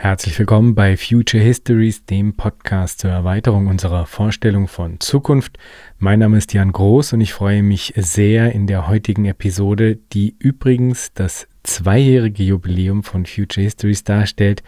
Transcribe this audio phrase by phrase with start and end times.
[0.00, 5.58] Herzlich willkommen bei Future Histories, dem Podcast zur Erweiterung unserer Vorstellung von Zukunft.
[5.98, 10.36] Mein Name ist Jan Groß und ich freue mich sehr in der heutigen Episode, die
[10.38, 14.62] übrigens das zweijährige Jubiläum von Future Histories darstellt,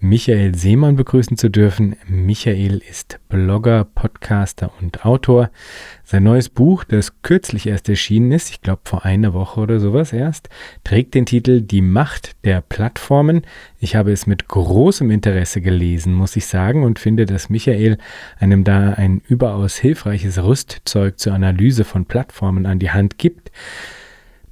[0.00, 1.96] Michael Seemann begrüßen zu dürfen.
[2.06, 5.50] Michael ist Blogger, Podcaster und Autor.
[6.04, 10.12] Sein neues Buch, das kürzlich erst erschienen ist, ich glaube vor einer Woche oder sowas
[10.12, 10.48] erst,
[10.84, 13.42] trägt den Titel Die Macht der Plattformen.
[13.78, 17.98] Ich habe es mit großem Interesse gelesen, muss ich sagen, und finde, dass Michael
[18.38, 23.50] einem da ein überaus hilfreiches Rüstzeug zur Analyse von Plattformen an die Hand gibt.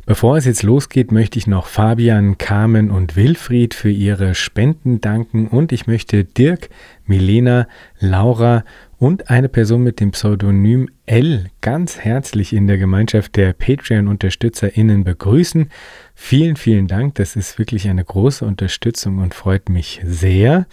[0.06, 5.46] Bevor es jetzt losgeht, möchte ich noch Fabian, Carmen und Wilfried für ihre Spenden danken
[5.46, 6.70] und ich möchte Dirk,
[7.04, 7.68] Milena,
[7.98, 8.64] Laura
[8.98, 15.70] und eine Person mit dem Pseudonym L ganz herzlich in der Gemeinschaft der Patreon-UnterstützerInnen begrüßen.
[16.14, 17.14] Vielen, vielen Dank.
[17.14, 20.66] Das ist wirklich eine große Unterstützung und freut mich sehr.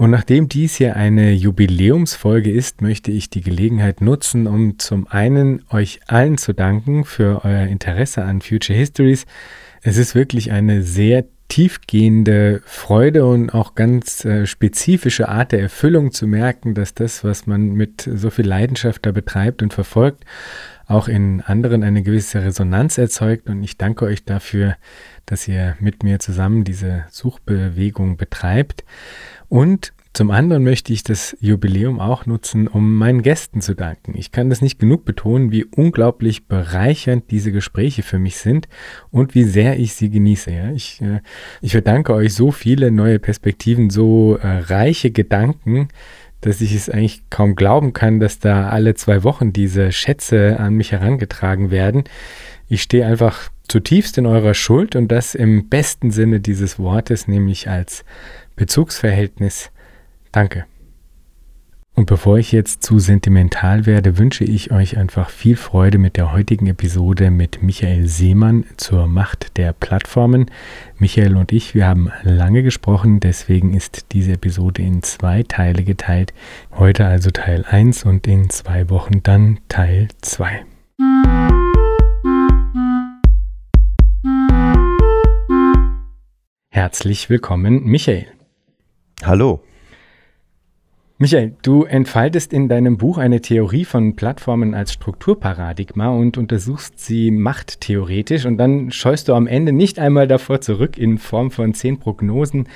[0.00, 5.62] Und nachdem dies hier eine Jubiläumsfolge ist, möchte ich die Gelegenheit nutzen, um zum einen
[5.68, 9.26] euch allen zu danken für euer Interesse an Future Histories.
[9.82, 16.12] Es ist wirklich eine sehr tiefgehende Freude und auch ganz äh, spezifische Art der Erfüllung
[16.12, 20.24] zu merken, dass das, was man mit so viel Leidenschaft da betreibt und verfolgt,
[20.86, 23.50] auch in anderen eine gewisse Resonanz erzeugt.
[23.50, 24.76] Und ich danke euch dafür,
[25.26, 28.84] dass ihr mit mir zusammen diese Suchbewegung betreibt.
[29.50, 34.14] Und zum anderen möchte ich das Jubiläum auch nutzen, um meinen Gästen zu danken.
[34.16, 38.68] Ich kann das nicht genug betonen, wie unglaublich bereichernd diese Gespräche für mich sind
[39.10, 40.52] und wie sehr ich sie genieße.
[40.52, 40.70] Ja?
[40.70, 41.20] Ich, äh,
[41.60, 45.88] ich verdanke euch so viele neue Perspektiven, so äh, reiche Gedanken,
[46.40, 50.74] dass ich es eigentlich kaum glauben kann, dass da alle zwei Wochen diese Schätze an
[50.74, 52.04] mich herangetragen werden.
[52.68, 57.68] Ich stehe einfach zutiefst in eurer Schuld und das im besten Sinne dieses Wortes, nämlich
[57.68, 58.04] als
[58.60, 59.70] Bezugsverhältnis.
[60.32, 60.66] Danke.
[61.94, 66.30] Und bevor ich jetzt zu sentimental werde, wünsche ich euch einfach viel Freude mit der
[66.30, 70.50] heutigen Episode mit Michael Seemann zur Macht der Plattformen.
[70.98, 76.34] Michael und ich, wir haben lange gesprochen, deswegen ist diese Episode in zwei Teile geteilt.
[76.70, 80.66] Heute also Teil 1 und in zwei Wochen dann Teil 2.
[86.68, 88.26] Herzlich willkommen, Michael.
[89.24, 89.60] Hallo.
[91.18, 97.30] Michael, du entfaltest in deinem Buch eine Theorie von Plattformen als Strukturparadigma und untersuchst sie
[97.30, 101.98] machttheoretisch und dann scheust du am Ende nicht einmal davor zurück, in Form von zehn
[101.98, 102.68] Prognosen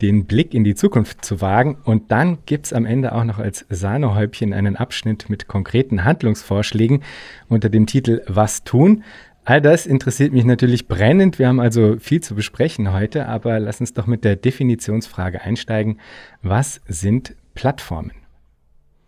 [0.00, 1.76] den Blick in die Zukunft zu wagen.
[1.84, 7.02] Und dann gibt's am Ende auch noch als Sahnehäubchen einen Abschnitt mit konkreten Handlungsvorschlägen
[7.50, 9.04] unter dem Titel Was tun?
[9.50, 11.40] All das interessiert mich natürlich brennend.
[11.40, 15.98] Wir haben also viel zu besprechen heute, aber lass uns doch mit der Definitionsfrage einsteigen.
[16.40, 18.12] Was sind Plattformen?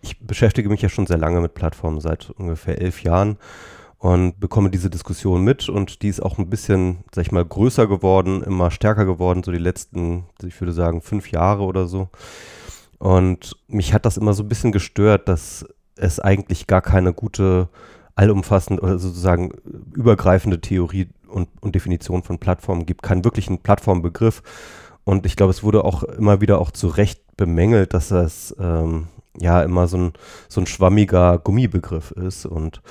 [0.00, 3.38] Ich beschäftige mich ja schon sehr lange mit Plattformen, seit ungefähr elf Jahren
[3.98, 7.86] und bekomme diese Diskussion mit und die ist auch ein bisschen, sag ich mal, größer
[7.86, 12.08] geworden, immer stärker geworden, so die letzten, ich würde sagen, fünf Jahre oder so.
[12.98, 15.64] Und mich hat das immer so ein bisschen gestört, dass
[15.94, 17.68] es eigentlich gar keine gute
[18.14, 19.50] allumfassende oder sozusagen
[19.94, 24.42] übergreifende Theorie und, und Definition von Plattformen gibt, keinen wirklichen Plattformbegriff.
[25.04, 29.08] Und ich glaube, es wurde auch immer wieder auch zu Recht bemängelt, dass das ähm,
[29.38, 30.12] ja immer so ein,
[30.48, 32.46] so ein schwammiger Gummibegriff ist.
[32.46, 32.82] Und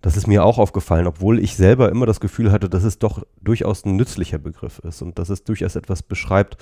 [0.00, 3.22] das ist mir auch aufgefallen, obwohl ich selber immer das Gefühl hatte, dass es doch
[3.42, 6.56] durchaus ein nützlicher Begriff ist und dass es durchaus etwas beschreibt,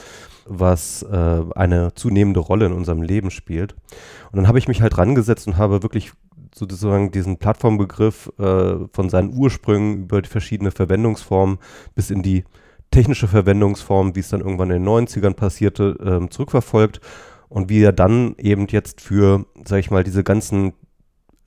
[0.45, 3.75] was äh, eine zunehmende Rolle in unserem Leben spielt.
[4.33, 6.13] Und dann habe ich mich halt rangesetzt und habe wirklich
[6.59, 11.59] sozusagen diesen Plattformbegriff äh, von seinen Ursprüngen über die verschiedene Verwendungsformen
[11.95, 12.45] bis in die
[12.91, 17.01] technische Verwendungsform, wie es dann irgendwann in den 90ern passierte, äh, zurückverfolgt
[17.49, 20.73] und wie er dann eben jetzt für, sag ich mal, diese ganzen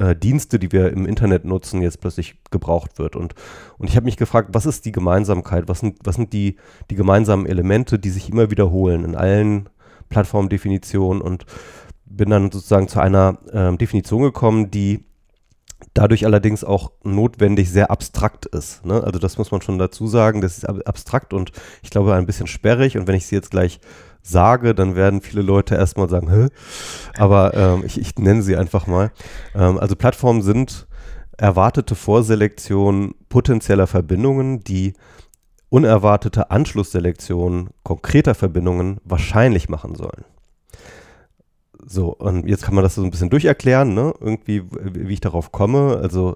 [0.01, 3.15] äh, Dienste, die wir im Internet nutzen, jetzt plötzlich gebraucht wird.
[3.15, 3.35] Und,
[3.77, 5.67] und ich habe mich gefragt, was ist die Gemeinsamkeit?
[5.67, 6.57] Was sind, was sind die,
[6.89, 9.69] die gemeinsamen Elemente, die sich immer wiederholen in allen
[10.09, 11.45] Plattformdefinitionen und
[12.15, 15.05] bin dann sozusagen zu einer äh, Definition gekommen, die
[15.93, 18.85] dadurch allerdings auch notwendig sehr abstrakt ist.
[18.85, 19.03] Ne?
[19.03, 22.47] Also das muss man schon dazu sagen, das ist abstrakt und ich glaube ein bisschen
[22.47, 23.79] sperrig und wenn ich sie jetzt gleich
[24.21, 26.47] sage, dann werden viele Leute erstmal sagen, Hä?
[27.17, 29.11] aber ähm, ich, ich, nenne sie einfach mal.
[29.55, 30.87] Ähm, also Plattformen sind
[31.37, 34.93] erwartete Vorselektion potenzieller Verbindungen, die
[35.69, 40.25] unerwartete Anschlussselektion konkreter Verbindungen wahrscheinlich machen sollen.
[41.85, 44.13] So, und jetzt kann man das so ein bisschen durcherklären, ne?
[44.19, 45.99] irgendwie, wie ich darauf komme.
[46.01, 46.35] Also,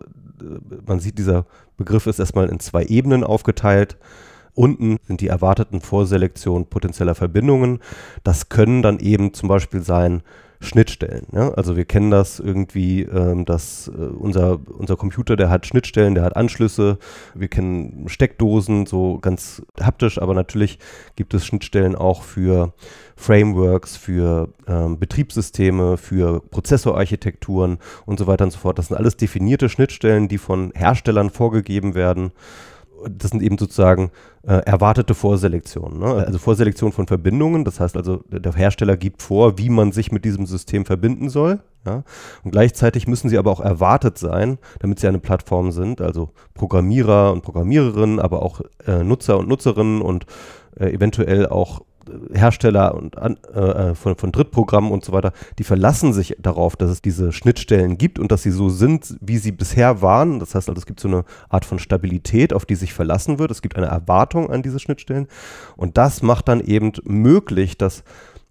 [0.85, 1.45] man sieht, dieser
[1.77, 3.97] Begriff ist erstmal in zwei Ebenen aufgeteilt.
[4.53, 7.79] Unten sind die erwarteten Vorselektionen potenzieller Verbindungen.
[8.23, 10.23] Das können dann eben zum Beispiel sein
[10.65, 11.27] Schnittstellen.
[11.31, 11.51] Ja?
[11.51, 16.23] Also wir kennen das irgendwie, ähm, dass äh, unser, unser Computer, der hat Schnittstellen, der
[16.23, 16.97] hat Anschlüsse,
[17.33, 20.79] wir kennen Steckdosen, so ganz haptisch, aber natürlich
[21.15, 22.73] gibt es Schnittstellen auch für
[23.15, 28.77] Frameworks, für ähm, Betriebssysteme, für Prozessorarchitekturen und so weiter und so fort.
[28.77, 32.31] Das sind alles definierte Schnittstellen, die von Herstellern vorgegeben werden
[33.09, 34.11] das sind eben sozusagen
[34.43, 35.99] äh, erwartete Vorselektionen.
[35.99, 36.05] Ne?
[36.05, 37.65] Also Vorselektion von Verbindungen.
[37.65, 41.59] Das heißt also, der Hersteller gibt vor, wie man sich mit diesem System verbinden soll.
[41.85, 42.03] Ja?
[42.43, 46.01] Und gleichzeitig müssen sie aber auch erwartet sein, damit sie eine Plattform sind.
[46.01, 50.25] Also Programmierer und Programmiererinnen, aber auch äh, Nutzer und Nutzerinnen und
[50.77, 51.81] äh, eventuell auch
[52.33, 56.75] Hersteller und an, äh, äh, von, von Drittprogrammen und so weiter, die verlassen sich darauf,
[56.75, 60.39] dass es diese Schnittstellen gibt und dass sie so sind, wie sie bisher waren.
[60.39, 63.51] Das heißt also, es gibt so eine Art von Stabilität, auf die sich verlassen wird.
[63.51, 65.27] Es gibt eine Erwartung an diese Schnittstellen.
[65.75, 68.03] Und das macht dann eben möglich, dass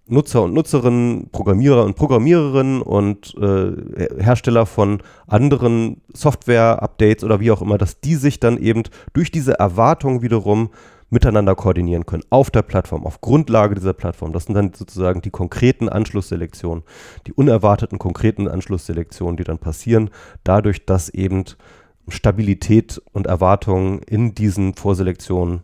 [0.06, 7.62] Nutzer und Nutzerinnen, Programmierer und Programmiererinnen und äh, Hersteller von anderen Software-Updates oder wie auch
[7.62, 8.82] immer, dass die sich dann eben
[9.14, 10.70] durch diese Erwartung wiederum
[11.10, 14.32] miteinander koordinieren können auf der Plattform, auf Grundlage dieser Plattform.
[14.32, 16.84] Das sind dann sozusagen die konkreten Anschlussselektionen,
[17.26, 20.10] die unerwarteten konkreten Anschlussselektionen, die dann passieren,
[20.42, 21.44] dadurch, dass eben
[22.08, 25.62] Stabilität und Erwartungen in diesen Vorselektionen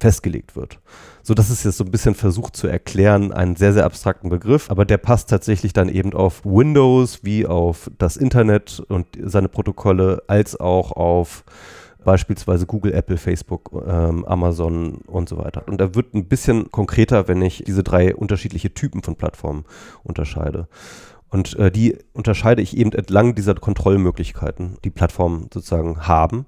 [0.00, 0.80] festgelegt wird.
[1.22, 4.70] So, das ist jetzt so ein bisschen versucht zu erklären, einen sehr, sehr abstrakten Begriff,
[4.70, 10.22] aber der passt tatsächlich dann eben auf Windows wie auf das Internet und seine Protokolle,
[10.26, 11.44] als auch auf
[12.04, 15.66] beispielsweise Google, Apple, Facebook, ähm, Amazon und so weiter.
[15.66, 19.64] Und er wird ein bisschen konkreter, wenn ich diese drei unterschiedliche Typen von Plattformen
[20.02, 20.68] unterscheide.
[21.30, 26.46] Und äh, die unterscheide ich eben entlang dieser Kontrollmöglichkeiten, die Plattformen sozusagen haben.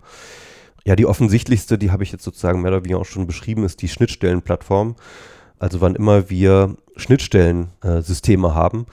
[0.84, 3.82] Ja, die offensichtlichste, die habe ich jetzt sozusagen mehr oder weniger auch schon beschrieben, ist
[3.82, 4.94] die Schnittstellenplattform.
[5.58, 8.86] Also wann immer wir Schnittstellensysteme äh, haben,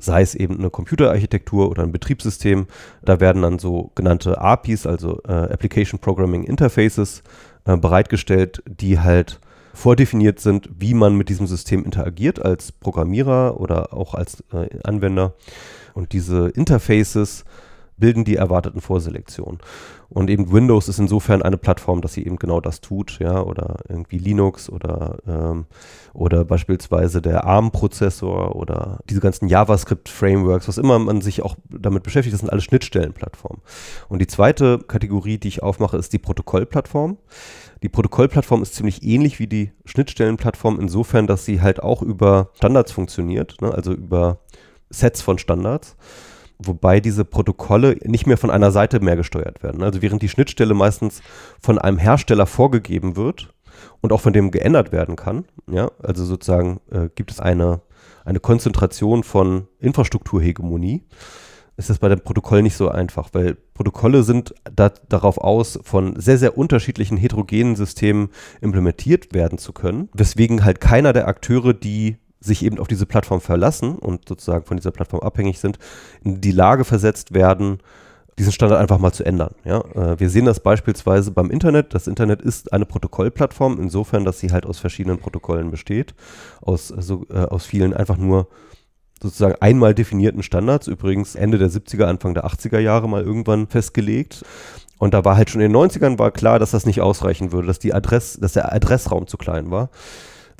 [0.00, 2.66] sei es eben eine Computerarchitektur oder ein Betriebssystem.
[3.02, 7.22] Da werden dann so genannte APIs, also äh, Application Programming Interfaces,
[7.64, 9.40] äh, bereitgestellt, die halt
[9.72, 15.34] vordefiniert sind, wie man mit diesem System interagiert als Programmierer oder auch als äh, Anwender.
[15.94, 17.44] Und diese Interfaces
[18.00, 19.60] bilden die erwarteten Vorselektionen.
[20.08, 23.76] Und eben Windows ist insofern eine Plattform, dass sie eben genau das tut, ja, oder
[23.88, 25.66] irgendwie Linux oder, ähm,
[26.12, 32.34] oder beispielsweise der ARM-Prozessor oder diese ganzen JavaScript-Frameworks, was immer man sich auch damit beschäftigt,
[32.34, 33.62] das sind alle Schnittstellenplattformen.
[34.08, 37.18] Und die zweite Kategorie, die ich aufmache, ist die Protokollplattform.
[37.84, 42.90] Die Protokollplattform ist ziemlich ähnlich wie die Schnittstellenplattform insofern, dass sie halt auch über Standards
[42.90, 44.40] funktioniert, ne, also über
[44.90, 45.96] Sets von Standards
[46.62, 49.82] wobei diese Protokolle nicht mehr von einer Seite mehr gesteuert werden.
[49.82, 51.22] Also während die Schnittstelle meistens
[51.60, 53.52] von einem Hersteller vorgegeben wird
[54.00, 57.80] und auch von dem geändert werden kann, ja, also sozusagen äh, gibt es eine,
[58.24, 61.04] eine Konzentration von Infrastrukturhegemonie,
[61.76, 66.20] ist das bei dem Protokoll nicht so einfach, weil Protokolle sind da, darauf aus, von
[66.20, 68.28] sehr, sehr unterschiedlichen heterogenen Systemen
[68.60, 73.40] implementiert werden zu können, weswegen halt keiner der Akteure, die sich eben auf diese Plattform
[73.40, 75.78] verlassen und sozusagen von dieser Plattform abhängig sind,
[76.24, 77.78] in die Lage versetzt werden,
[78.38, 79.54] diesen Standard einfach mal zu ändern.
[79.64, 79.80] Ja?
[79.94, 81.92] Äh, wir sehen das beispielsweise beim Internet.
[81.92, 86.14] Das Internet ist eine Protokollplattform, insofern, dass sie halt aus verschiedenen Protokollen besteht,
[86.62, 88.48] aus, so, äh, aus vielen einfach nur
[89.22, 94.42] sozusagen einmal definierten Standards, übrigens Ende der 70er, Anfang der 80er Jahre mal irgendwann festgelegt.
[94.96, 97.66] Und da war halt schon in den 90ern war klar, dass das nicht ausreichen würde,
[97.66, 99.90] dass, die Adress, dass der Adressraum zu klein war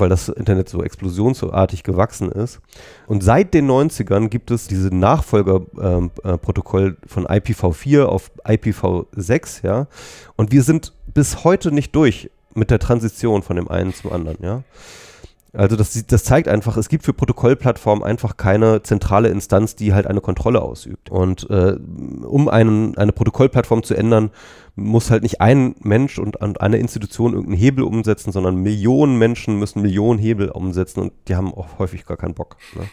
[0.01, 2.61] weil das Internet so explosionsartig gewachsen ist.
[3.07, 9.87] Und seit den 90ern gibt es diese Nachfolgerprotokoll ähm, äh, von IPv4 auf IPv6, ja.
[10.37, 14.43] Und wir sind bis heute nicht durch mit der Transition von dem einen zum anderen,
[14.43, 14.63] ja.
[15.53, 20.07] Also das, das zeigt einfach, es gibt für Protokollplattformen einfach keine zentrale Instanz, die halt
[20.07, 21.11] eine Kontrolle ausübt.
[21.11, 21.77] Und äh,
[22.25, 24.31] um einen, eine Protokollplattform zu ändern,
[24.77, 29.59] muss halt nicht ein Mensch und, und eine Institution irgendeinen Hebel umsetzen, sondern Millionen Menschen
[29.59, 32.57] müssen Millionen Hebel umsetzen und die haben auch häufig gar keinen Bock.
[32.77, 32.85] Ne?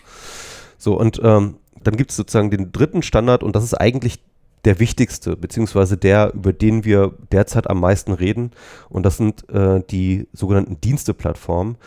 [0.80, 4.20] So, und ähm, dann gibt es sozusagen den dritten Standard und das ist eigentlich
[4.66, 8.52] der wichtigste, beziehungsweise der, über den wir derzeit am meisten reden.
[8.90, 11.78] Und das sind äh, die sogenannten Diensteplattformen.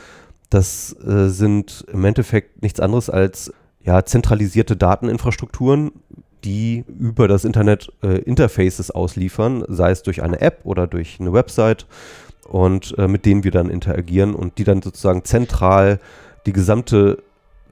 [0.51, 3.53] Das äh, sind im Endeffekt nichts anderes als
[3.83, 5.93] ja, zentralisierte Dateninfrastrukturen,
[6.45, 11.33] die über das Internet äh, Interfaces ausliefern, sei es durch eine App oder durch eine
[11.33, 11.87] Website
[12.49, 16.01] und äh, mit denen wir dann interagieren und die dann sozusagen zentral
[16.47, 17.23] die gesamte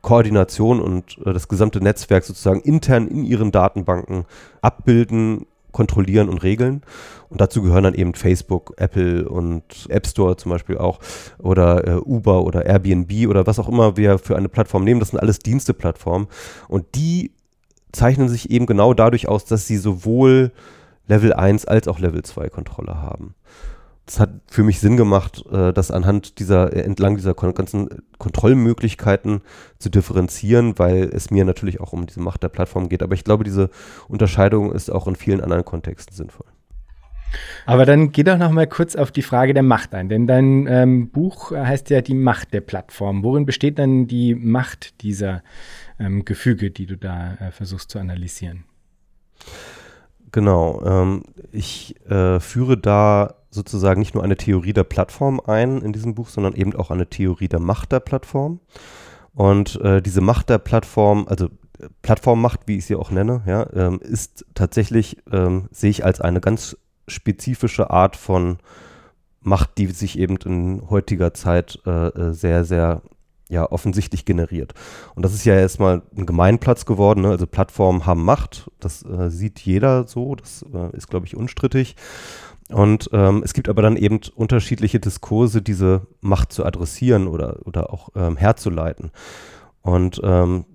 [0.02, 4.25] Koordination und äh, das gesamte Netzwerk sozusagen intern in ihren Datenbanken
[4.62, 6.82] abbilden kontrollieren und regeln.
[7.28, 10.98] Und dazu gehören dann eben Facebook, Apple und App Store zum Beispiel auch
[11.38, 15.00] oder äh, Uber oder Airbnb oder was auch immer wir für eine Plattform nehmen.
[15.00, 16.28] Das sind alles Diensteplattformen.
[16.68, 17.32] Und die
[17.92, 20.52] zeichnen sich eben genau dadurch aus, dass sie sowohl
[21.06, 23.34] Level 1 als auch Level 2 Kontrolle haben.
[24.08, 29.42] Das hat für mich Sinn gemacht, äh, das anhand dieser, äh, entlang dieser ganzen Kontrollmöglichkeiten
[29.78, 33.02] zu differenzieren, weil es mir natürlich auch um diese Macht der Plattform geht.
[33.02, 33.68] Aber ich glaube, diese
[34.08, 36.46] Unterscheidung ist auch in vielen anderen Kontexten sinnvoll.
[37.66, 40.66] Aber dann geh doch noch mal kurz auf die Frage der Macht ein, denn dein
[40.66, 43.22] ähm, Buch heißt ja die Macht der Plattform.
[43.22, 45.42] Worin besteht dann die Macht dieser
[46.00, 48.64] ähm, Gefüge, die du da äh, versuchst zu analysieren?
[50.32, 50.82] Genau.
[50.85, 56.14] Ähm, ich äh, führe da sozusagen nicht nur eine Theorie der Plattform ein in diesem
[56.14, 58.61] Buch, sondern eben auch eine Theorie der Macht der Plattform.
[59.35, 61.49] Und äh, diese Macht der Plattform, also
[62.02, 66.40] Plattformmacht, wie ich sie auch nenne, ja, ähm, ist tatsächlich, ähm, sehe ich als eine
[66.40, 68.58] ganz spezifische Art von
[69.40, 73.02] Macht, die sich eben in heutiger Zeit äh, äh sehr, sehr
[73.48, 74.74] ja offensichtlich generiert.
[75.14, 77.22] Und das ist ja erstmal ein Gemeinplatz geworden.
[77.22, 77.30] Ne?
[77.30, 81.96] Also Plattformen haben Macht, das äh, sieht jeder so, das äh, ist, glaube ich, unstrittig.
[82.70, 87.92] Und ähm, es gibt aber dann eben unterschiedliche Diskurse, diese Macht zu adressieren oder, oder
[87.92, 89.10] auch ähm, herzuleiten.
[89.80, 90.66] Und ähm,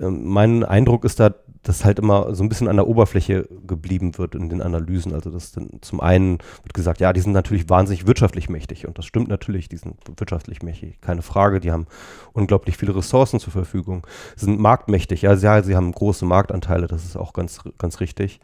[0.00, 1.34] ähm mein Eindruck ist da,
[1.68, 5.12] das halt immer so ein bisschen an der Oberfläche geblieben wird in den Analysen.
[5.12, 8.86] Also das dann zum einen wird gesagt, ja, die sind natürlich wahnsinnig wirtschaftlich mächtig.
[8.86, 11.86] Und das stimmt natürlich, die sind wirtschaftlich mächtig, keine Frage, die haben
[12.32, 14.06] unglaublich viele Ressourcen zur Verfügung,
[14.36, 18.40] sie sind marktmächtig, ja, ja sie haben große Marktanteile, das ist auch ganz, ganz richtig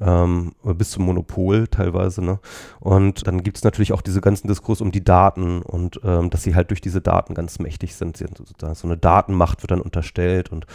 [0.00, 2.22] ähm, bis zum Monopol teilweise.
[2.22, 2.40] Ne?
[2.80, 6.42] Und dann gibt es natürlich auch diese ganzen Diskurs um die Daten und ähm, dass
[6.42, 8.16] sie halt durch diese Daten ganz mächtig sind.
[8.16, 8.26] Sie,
[8.74, 10.66] so eine Datenmacht wird dann unterstellt und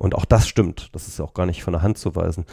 [0.00, 0.88] und auch das stimmt.
[0.94, 2.46] Das ist auch gar nicht von der Hand zu weisen.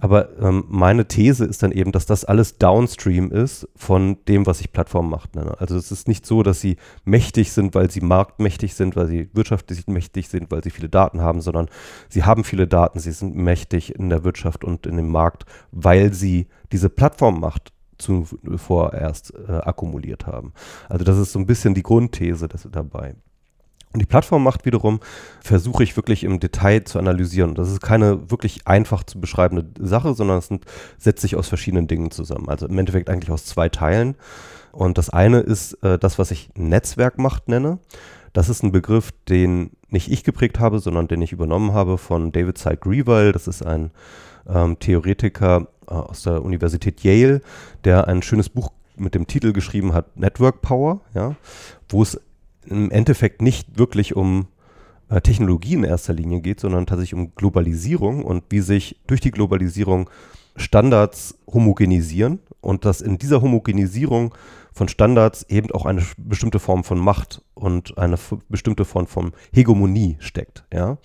[0.00, 4.62] Aber ähm, meine These ist dann eben, dass das alles Downstream ist von dem, was
[4.62, 5.60] ich Plattformmacht nenne.
[5.60, 9.28] Also es ist nicht so, dass sie mächtig sind, weil sie marktmächtig sind, weil sie
[9.34, 11.68] wirtschaftlich mächtig sind, weil sie viele Daten haben, sondern
[12.08, 16.12] sie haben viele Daten, sie sind mächtig in der Wirtschaft und in dem Markt, weil
[16.12, 20.52] sie diese Plattformmacht zuvor erst äh, akkumuliert haben.
[20.88, 23.14] Also das ist so ein bisschen die Grundthese dabei.
[23.92, 24.98] Und die Plattformmacht wiederum
[25.40, 27.54] versuche ich wirklich im Detail zu analysieren.
[27.54, 30.48] Das ist keine wirklich einfach zu beschreibende Sache, sondern es
[30.98, 32.48] setzt sich aus verschiedenen Dingen zusammen.
[32.48, 34.16] Also im Endeffekt eigentlich aus zwei Teilen.
[34.72, 37.78] Und das eine ist äh, das, was ich Netzwerkmacht nenne.
[38.32, 42.32] Das ist ein Begriff, den nicht ich geprägt habe, sondern den ich übernommen habe von
[42.32, 43.30] David Syed Grewal.
[43.30, 43.92] Das ist ein
[44.48, 47.40] ähm, Theoretiker äh, aus der Universität Yale,
[47.84, 51.34] der ein schönes Buch mit dem Titel geschrieben hat, Network Power, ja,
[51.88, 52.20] wo es
[52.66, 54.46] im Endeffekt nicht wirklich um
[55.08, 59.30] äh, Technologie in erster Linie geht, sondern tatsächlich um Globalisierung und wie sich durch die
[59.30, 60.08] Globalisierung
[60.56, 64.34] Standards homogenisieren und dass in dieser Homogenisierung
[64.72, 68.16] von Standards eben auch eine bestimmte Form von Macht und eine
[68.48, 70.64] bestimmte Form von Hegemonie steckt.
[70.72, 70.98] Ja?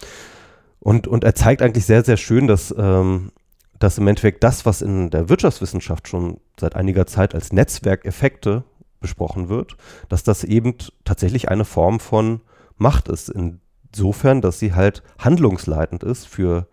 [0.79, 3.31] Und, und er zeigt eigentlich sehr, sehr schön, dass, ähm,
[3.79, 8.63] dass im Endeffekt das, was in der Wirtschaftswissenschaft schon seit einiger Zeit als Netzwerkeffekte
[8.99, 9.77] besprochen wird,
[10.09, 12.41] dass das eben tatsächlich eine Form von
[12.77, 13.29] Macht ist.
[13.29, 16.67] Insofern, dass sie halt handlungsleitend ist für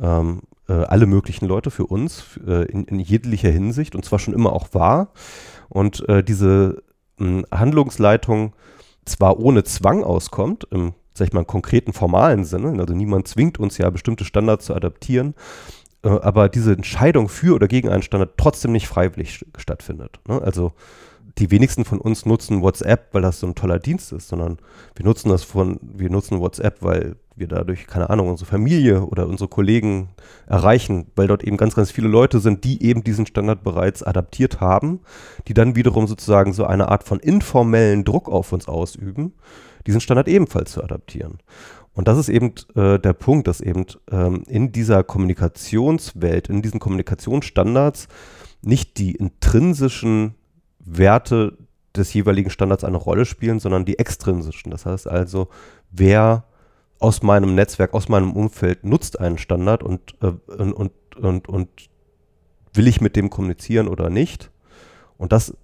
[0.00, 4.34] ähm, äh, alle möglichen Leute, für uns, äh, in, in, jeglicher Hinsicht und zwar schon
[4.34, 5.12] immer auch wahr.
[5.68, 6.82] Und äh, diese
[7.18, 8.54] mh, Handlungsleitung
[9.04, 13.78] zwar ohne Zwang auskommt, im sag ich mal, konkreten formalen Sinne, also niemand zwingt uns
[13.78, 15.34] ja bestimmte Standards zu adaptieren,
[16.02, 20.20] äh, aber diese Entscheidung für oder gegen einen Standard trotzdem nicht freiwillig stattfindet.
[20.26, 20.40] Ne?
[20.40, 20.72] Also
[21.38, 24.58] die wenigsten von uns nutzen WhatsApp, weil das so ein toller Dienst ist, sondern
[24.94, 29.26] wir nutzen das von, wir nutzen WhatsApp, weil wir dadurch, keine Ahnung, unsere Familie oder
[29.26, 30.10] unsere Kollegen
[30.46, 34.60] erreichen, weil dort eben ganz, ganz viele Leute sind, die eben diesen Standard bereits adaptiert
[34.60, 35.00] haben,
[35.48, 39.32] die dann wiederum sozusagen so eine Art von informellen Druck auf uns ausüben,
[39.90, 41.38] diesen Standard ebenfalls zu adaptieren.
[41.92, 46.78] Und das ist eben äh, der Punkt, dass eben ähm, in dieser Kommunikationswelt, in diesen
[46.78, 48.06] Kommunikationsstandards
[48.62, 50.34] nicht die intrinsischen
[50.78, 51.58] Werte
[51.96, 54.70] des jeweiligen Standards eine Rolle spielen, sondern die extrinsischen.
[54.70, 55.48] Das heißt also,
[55.90, 56.44] wer
[57.00, 61.68] aus meinem Netzwerk, aus meinem Umfeld nutzt einen Standard und, äh, und, und, und
[62.72, 64.52] will ich mit dem kommunizieren oder nicht.
[65.16, 65.56] Und das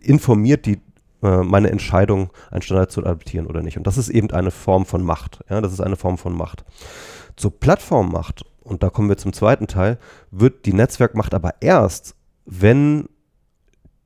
[0.00, 0.80] informiert die,
[1.24, 3.78] äh, meine Entscheidung, einen Standard zu adaptieren oder nicht.
[3.78, 5.40] Und das ist eben eine Form von Macht.
[5.48, 6.64] Ja, das ist eine Form von Macht.
[7.36, 9.98] Zur Plattformmacht, und da kommen wir zum zweiten Teil,
[10.30, 12.14] wird die Netzwerkmacht aber erst,
[12.44, 13.08] wenn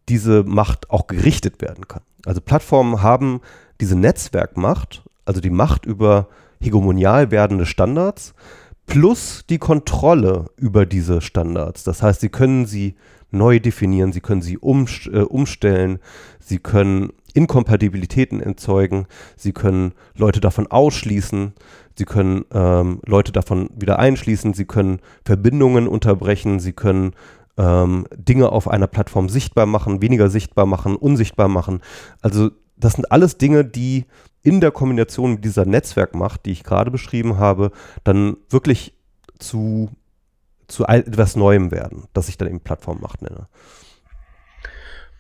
[0.09, 2.03] diese Macht auch gerichtet werden kann.
[2.25, 3.41] Also Plattformen haben
[3.81, 6.29] diese Netzwerkmacht, also die Macht über
[6.61, 8.33] hegemonial werdende Standards,
[8.89, 11.85] plus die Kontrolle über diese Standards.
[11.85, 12.97] Das heißt, sie können sie
[13.31, 15.99] neu definieren, sie können sie umst äh, umstellen,
[16.41, 21.53] sie können Inkompatibilitäten erzeugen, sie können Leute davon ausschließen,
[21.97, 27.13] sie können ähm, Leute davon wieder einschließen, sie können Verbindungen unterbrechen, sie können
[27.59, 31.81] ähm, Dinge auf einer Plattform sichtbar machen, weniger sichtbar machen, unsichtbar machen.
[32.23, 34.07] Also das sind alles Dinge, die
[34.43, 37.73] in der Kombination mit dieser Netzwerkmacht, die ich gerade beschrieben habe,
[38.05, 38.95] dann wirklich
[39.39, 39.91] zu,
[40.69, 43.49] zu etwas Neuem werden, das ich dann eben Plattformmacht nenne.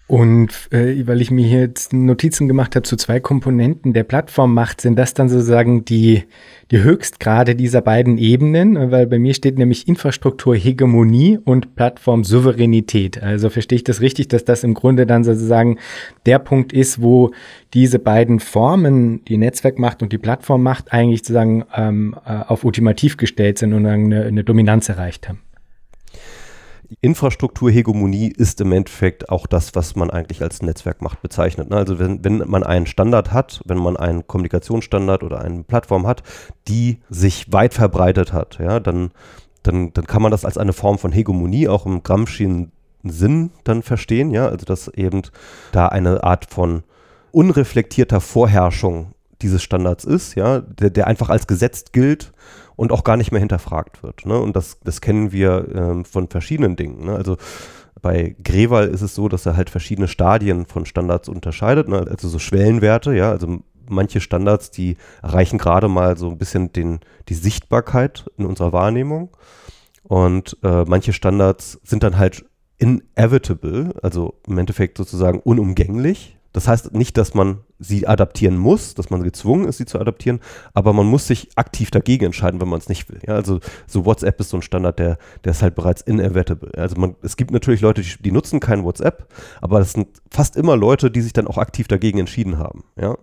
[0.09, 4.81] Und äh, weil ich mir hier jetzt Notizen gemacht habe zu zwei Komponenten der Plattformmacht,
[4.81, 6.25] sind das dann sozusagen die,
[6.71, 13.23] die Höchstgrade dieser beiden Ebenen, weil bei mir steht nämlich Infrastrukturhegemonie und Plattformsouveränität.
[13.23, 15.77] Also verstehe ich das richtig, dass das im Grunde dann sozusagen
[16.25, 17.33] der Punkt ist, wo
[17.75, 23.59] diese beiden Formen, die Netzwerkmacht und die Plattformmacht, eigentlich sozusagen ähm, äh, auf ultimativ gestellt
[23.59, 25.41] sind und eine, eine Dominanz erreicht haben.
[27.00, 31.71] Infrastrukturhegemonie ist im Endeffekt auch das, was man eigentlich als Netzwerkmacht bezeichnet.
[31.71, 31.76] Ne?
[31.76, 36.23] Also wenn, wenn man einen Standard hat, wenn man einen Kommunikationsstandard oder eine Plattform hat,
[36.66, 39.11] die sich weit verbreitet hat, ja, dann,
[39.62, 42.73] dann, dann kann man das als eine Form von Hegemonie auch im Gramscian
[43.04, 45.23] Sinn dann verstehen, ja, also dass eben
[45.73, 46.83] da eine Art von
[47.30, 52.33] unreflektierter Vorherrschung dieses Standards ist, ja, der, der einfach als Gesetz gilt
[52.79, 54.25] und auch gar nicht mehr hinterfragt wird.
[54.25, 54.39] Ne?
[54.39, 57.07] Und das, das kennen wir ähm, von verschiedenen Dingen.
[57.07, 57.17] Ne?
[57.17, 57.37] Also
[58.01, 62.07] bei Grewal ist es so, dass er halt verschiedene Stadien von Standards unterscheidet, ne?
[62.09, 63.59] also so Schwellenwerte, ja, also
[63.89, 69.37] manche Standards, die erreichen gerade mal so ein bisschen den, die Sichtbarkeit in unserer Wahrnehmung.
[70.05, 72.45] Und äh, manche Standards sind dann halt
[72.79, 76.38] inevitable, also im Endeffekt sozusagen unumgänglich.
[76.52, 80.40] Das heißt nicht, dass man sie adaptieren muss, dass man gezwungen ist, sie zu adaptieren,
[80.73, 83.21] aber man muss sich aktiv dagegen entscheiden, wenn man es nicht will.
[83.26, 86.73] Ja, also so WhatsApp ist so ein Standard, der, der ist halt bereits inevitable.
[86.76, 90.57] Also man, es gibt natürlich Leute, die, die nutzen kein WhatsApp, aber das sind fast
[90.57, 92.85] immer Leute, die sich dann auch aktiv dagegen entschieden haben.
[92.99, 93.17] Ja.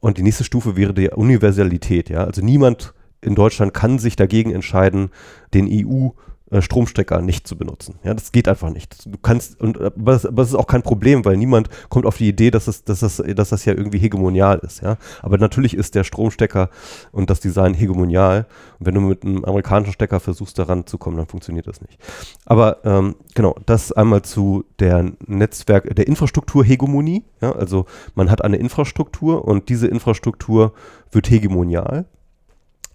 [0.00, 2.10] Und die nächste Stufe wäre die Universalität.
[2.10, 2.24] Ja.
[2.24, 5.10] Also niemand in Deutschland kann sich dagegen entscheiden,
[5.52, 6.10] den EU
[6.58, 7.96] Stromstecker nicht zu benutzen.
[8.02, 9.06] Ja, das geht einfach nicht.
[9.06, 12.16] Du kannst, und, aber, das, aber das ist auch kein Problem, weil niemand kommt auf
[12.16, 14.82] die Idee, dass, es, dass, das, dass das ja irgendwie hegemonial ist.
[14.82, 14.96] Ja?
[15.22, 16.70] Aber natürlich ist der Stromstecker
[17.12, 18.46] und das Design hegemonial.
[18.78, 21.98] Und wenn du mit einem amerikanischen Stecker versuchst, daran zu kommen, dann funktioniert das nicht.
[22.46, 27.24] Aber ähm, genau, das einmal zu der Netzwerk, der Infrastrukturhegemonie.
[27.40, 27.52] Ja?
[27.52, 30.72] Also man hat eine Infrastruktur und diese Infrastruktur
[31.12, 32.06] wird hegemonial.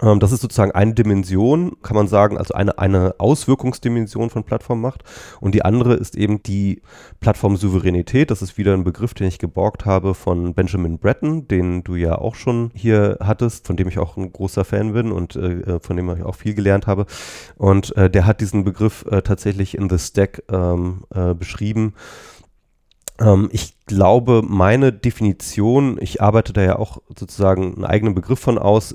[0.01, 5.03] Ähm, das ist sozusagen eine Dimension, kann man sagen, also eine, eine Auswirkungsdimension von Plattformmacht.
[5.39, 6.81] Und die andere ist eben die
[7.21, 8.29] Plattformsouveränität.
[8.29, 12.17] Das ist wieder ein Begriff, den ich geborgt habe von Benjamin Breton, den du ja
[12.17, 15.79] auch schon hier hattest, von dem ich auch ein großer Fan bin und äh, äh
[15.79, 17.05] von dem ich auch viel gelernt habe.
[17.58, 21.93] Und äh, der hat diesen Begriff äh, tatsächlich in The Stack ähm, äh, beschrieben
[23.17, 28.58] ähm, ich glaube, meine Definition, ich arbeite da ja auch sozusagen einen eigenen Begriff von
[28.58, 28.93] aus,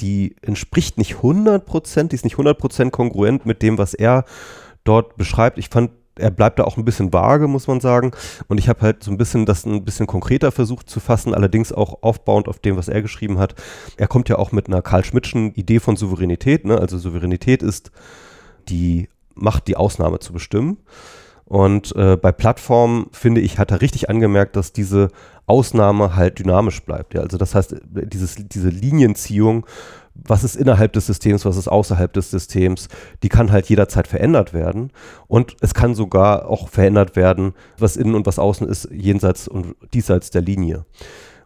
[0.00, 4.24] die entspricht nicht 100%, die ist nicht 100% kongruent mit dem, was er
[4.84, 5.58] dort beschreibt.
[5.58, 8.12] Ich fand, er bleibt da auch ein bisschen vage, muss man sagen.
[8.48, 11.72] Und ich habe halt so ein bisschen das ein bisschen konkreter versucht zu fassen, allerdings
[11.72, 13.54] auch aufbauend auf dem, was er geschrieben hat.
[13.96, 16.64] Er kommt ja auch mit einer Karl Schmidtschen Idee von Souveränität.
[16.64, 16.78] Ne?
[16.78, 17.90] Also Souveränität ist
[18.68, 20.78] die Macht, die Ausnahme zu bestimmen.
[21.44, 25.08] Und äh, bei Plattformen, finde ich, hat er richtig angemerkt, dass diese
[25.46, 27.14] Ausnahme halt dynamisch bleibt.
[27.14, 27.20] Ja?
[27.20, 29.66] Also das heißt, dieses, diese Linienziehung,
[30.14, 32.88] was ist innerhalb des Systems, was ist außerhalb des Systems,
[33.22, 34.92] die kann halt jederzeit verändert werden.
[35.26, 39.74] Und es kann sogar auch verändert werden, was innen und was außen ist, jenseits und
[39.94, 40.84] diesseits der Linie.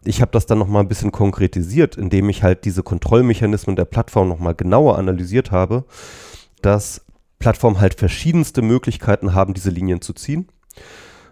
[0.03, 4.29] Ich habe das dann nochmal ein bisschen konkretisiert, indem ich halt diese Kontrollmechanismen der Plattform
[4.29, 5.85] nochmal genauer analysiert habe,
[6.61, 7.01] dass
[7.39, 10.47] Plattformen halt verschiedenste Möglichkeiten haben, diese Linien zu ziehen.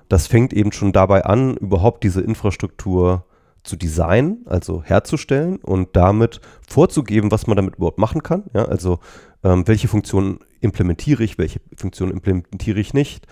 [0.09, 3.25] Das fängt eben schon dabei an, überhaupt diese Infrastruktur
[3.63, 8.43] zu designen, also herzustellen und damit vorzugeben, was man damit überhaupt machen kann.
[8.53, 8.99] Ja, also
[9.43, 13.25] ähm, welche Funktionen implementiere ich, welche Funktionen implementiere ich nicht,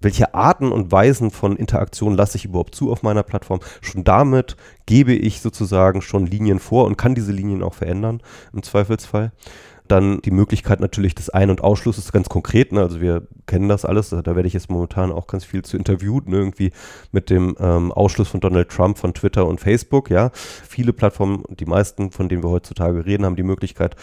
[0.00, 3.60] welche Arten und Weisen von Interaktion lasse ich überhaupt zu auf meiner Plattform.
[3.80, 8.20] Schon damit gebe ich sozusagen schon Linien vor und kann diese Linien auch verändern
[8.52, 9.32] im Zweifelsfall.
[9.92, 12.72] Dann die Möglichkeit natürlich des Ein- und Ausschlusses ganz konkret.
[12.72, 12.80] Ne?
[12.80, 14.08] Also wir kennen das alles.
[14.08, 16.28] Da werde ich jetzt momentan auch ganz viel zu interviewt.
[16.28, 16.38] Ne?
[16.38, 16.72] Irgendwie
[17.10, 20.08] mit dem ähm, Ausschluss von Donald Trump von Twitter und Facebook.
[20.08, 23.96] Ja, viele Plattformen, die meisten, von denen wir heutzutage reden, haben die Möglichkeit,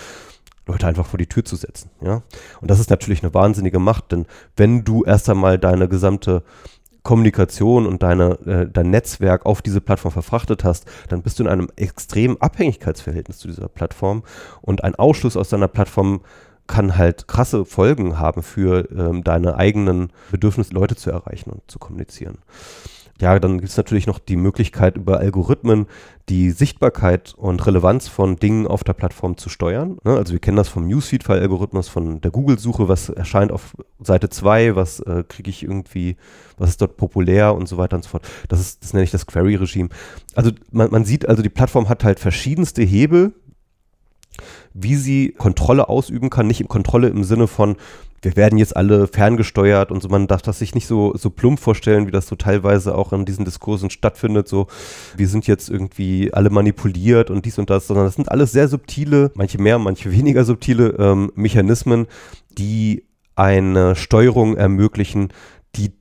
[0.68, 1.90] Leute einfach vor die Tür zu setzen.
[2.02, 2.22] Ja?
[2.62, 6.44] Und das ist natürlich eine wahnsinnige Macht, denn wenn du erst einmal deine gesamte
[7.04, 11.50] Kommunikation und deine, äh, dein Netzwerk auf diese Plattform verfrachtet hast, dann bist du in
[11.50, 14.24] einem extremen Abhängigkeitsverhältnis zu dieser Plattform
[14.62, 16.22] und ein Ausschluss aus deiner Plattform
[16.68, 21.80] kann halt krasse Folgen haben für ähm, deine eigenen Bedürfnisse, Leute zu erreichen und zu
[21.80, 22.38] kommunizieren.
[23.22, 25.88] Ja, dann gibt es natürlich noch die Möglichkeit, über Algorithmen
[26.30, 29.98] die Sichtbarkeit und Relevanz von Dingen auf der Plattform zu steuern.
[30.06, 30.16] Ne?
[30.16, 35.02] Also wir kennen das vom Newsfeed-File-Algorithmus, von der Google-Suche, was erscheint auf Seite 2, was
[35.02, 36.16] äh, kriege ich irgendwie,
[36.58, 38.28] was ist dort populär und so weiter und so fort.
[38.48, 39.90] Das, ist, das nenne ich das Query-Regime.
[40.36, 43.34] Also man, man sieht, also die Plattform hat halt verschiedenste Hebel,
[44.74, 47.76] wie sie Kontrolle ausüben kann, nicht Kontrolle im Sinne von,
[48.22, 51.60] wir werden jetzt alle ferngesteuert und so, man darf das sich nicht so, so plump
[51.60, 54.68] vorstellen, wie das so teilweise auch in diesen Diskursen stattfindet, so
[55.16, 58.68] wir sind jetzt irgendwie alle manipuliert und dies und das, sondern das sind alles sehr
[58.68, 62.08] subtile, manche mehr, manche weniger subtile ähm, Mechanismen,
[62.58, 63.06] die
[63.36, 65.30] eine Steuerung ermöglichen,
[65.76, 65.94] die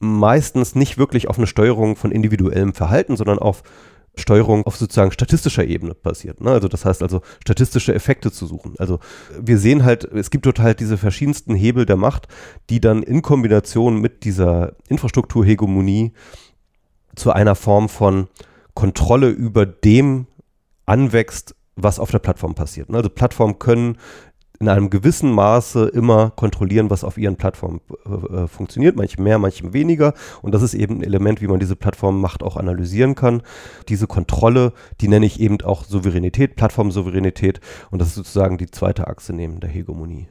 [0.00, 3.62] meistens nicht wirklich auf eine Steuerung von individuellem Verhalten, sondern auf
[4.16, 6.40] Steuerung auf sozusagen statistischer Ebene passiert.
[6.40, 6.50] Ne?
[6.50, 8.74] Also das heißt also statistische Effekte zu suchen.
[8.78, 9.00] Also
[9.40, 12.28] wir sehen halt, es gibt dort halt diese verschiedensten Hebel der Macht,
[12.70, 16.12] die dann in Kombination mit dieser Infrastrukturhegemonie
[17.16, 18.28] zu einer Form von
[18.74, 20.26] Kontrolle über dem
[20.86, 22.90] anwächst, was auf der Plattform passiert.
[22.90, 22.98] Ne?
[22.98, 23.98] Also Plattformen können
[24.60, 29.38] in einem gewissen Maße immer kontrollieren, was auf ihren Plattformen äh, äh, funktioniert, manche mehr,
[29.38, 30.14] manche weniger.
[30.42, 33.42] Und das ist eben ein Element, wie man diese Plattformmacht auch analysieren kann.
[33.88, 37.60] Diese Kontrolle, die nenne ich eben auch Souveränität, Plattformsouveränität.
[37.90, 40.28] Und das ist sozusagen die zweite Achse neben der Hegemonie.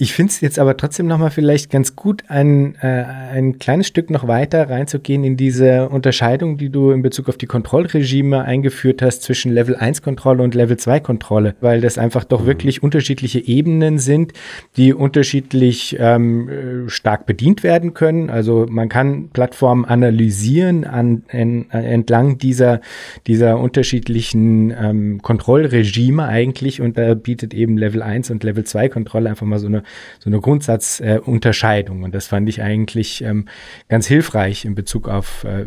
[0.00, 2.86] Ich finde es jetzt aber trotzdem nochmal vielleicht ganz gut, ein, äh,
[3.32, 7.46] ein kleines Stück noch weiter reinzugehen in diese Unterscheidung, die du in Bezug auf die
[7.46, 12.42] Kontrollregime eingeführt hast zwischen Level 1 Kontrolle und Level 2 Kontrolle, weil das einfach doch
[12.42, 12.46] mhm.
[12.46, 14.34] wirklich unterschiedliche Ebenen sind,
[14.76, 18.30] die unterschiedlich ähm, äh, stark bedient werden können.
[18.30, 22.82] Also man kann Plattformen analysieren an, en, entlang dieser,
[23.26, 29.30] dieser unterschiedlichen ähm, Kontrollregime eigentlich und da bietet eben Level 1 und Level 2 Kontrolle
[29.30, 29.82] einfach mal so eine
[30.18, 32.00] so eine Grundsatzunterscheidung.
[32.00, 33.48] Äh, und das fand ich eigentlich ähm,
[33.88, 35.66] ganz hilfreich in Bezug auf, äh, äh,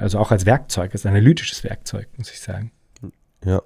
[0.00, 2.72] also auch als Werkzeug, als analytisches Werkzeug, muss ich sagen.
[3.44, 3.62] Ja.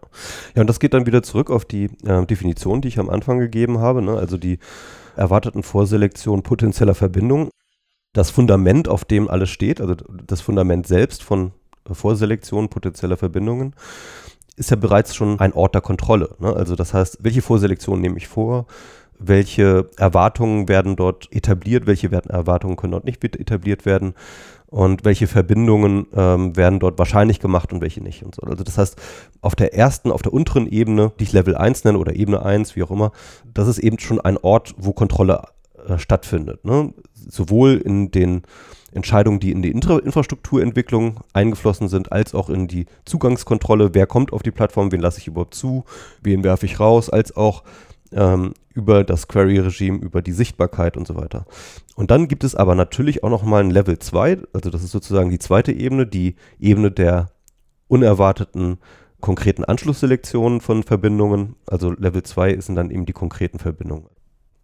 [0.55, 3.39] Ja, und das geht dann wieder zurück auf die äh, Definition, die ich am Anfang
[3.39, 4.17] gegeben habe, ne?
[4.17, 4.59] also die
[5.17, 7.51] erwarteten Vorselektion potenzieller Verbindungen.
[8.13, 11.53] Das Fundament, auf dem alles steht, also das Fundament selbst von
[11.91, 13.75] Vorselektion potenzieller Verbindungen,
[14.57, 16.37] ist ja bereits schon ein Ort der Kontrolle.
[16.39, 16.55] Ne?
[16.55, 18.67] Also das heißt, welche Vorselektion nehme ich vor?
[19.25, 24.15] Welche Erwartungen werden dort etabliert, welche Erwartungen können dort nicht etabliert werden
[24.67, 28.23] und welche Verbindungen ähm, werden dort wahrscheinlich gemacht und welche nicht.
[28.23, 28.43] Und so.
[28.43, 28.97] Also das heißt,
[29.43, 32.75] auf der ersten, auf der unteren Ebene, die ich Level 1 nenne oder Ebene 1,
[32.75, 33.13] wie auch immer,
[33.53, 35.43] das ist eben schon ein Ort, wo Kontrolle
[35.87, 36.65] äh, stattfindet.
[36.65, 36.95] Ne?
[37.15, 38.43] Sowohl in den
[38.93, 44.43] Entscheidungen, die in die Infrastrukturentwicklung eingeflossen sind, als auch in die Zugangskontrolle, wer kommt auf
[44.43, 45.85] die Plattform, wen lasse ich überhaupt zu,
[46.23, 47.63] wen werfe ich raus, als auch
[48.15, 51.47] ähm, über das Query-Regime, über die Sichtbarkeit und so weiter.
[51.95, 54.93] Und dann gibt es aber natürlich auch noch mal ein Level 2, also das ist
[54.93, 57.31] sozusagen die zweite Ebene, die Ebene der
[57.89, 58.79] unerwarteten
[59.21, 61.55] konkreten Anschlussselektionen von Verbindungen.
[61.67, 64.07] Also Level 2 sind dann eben die konkreten Verbindungen.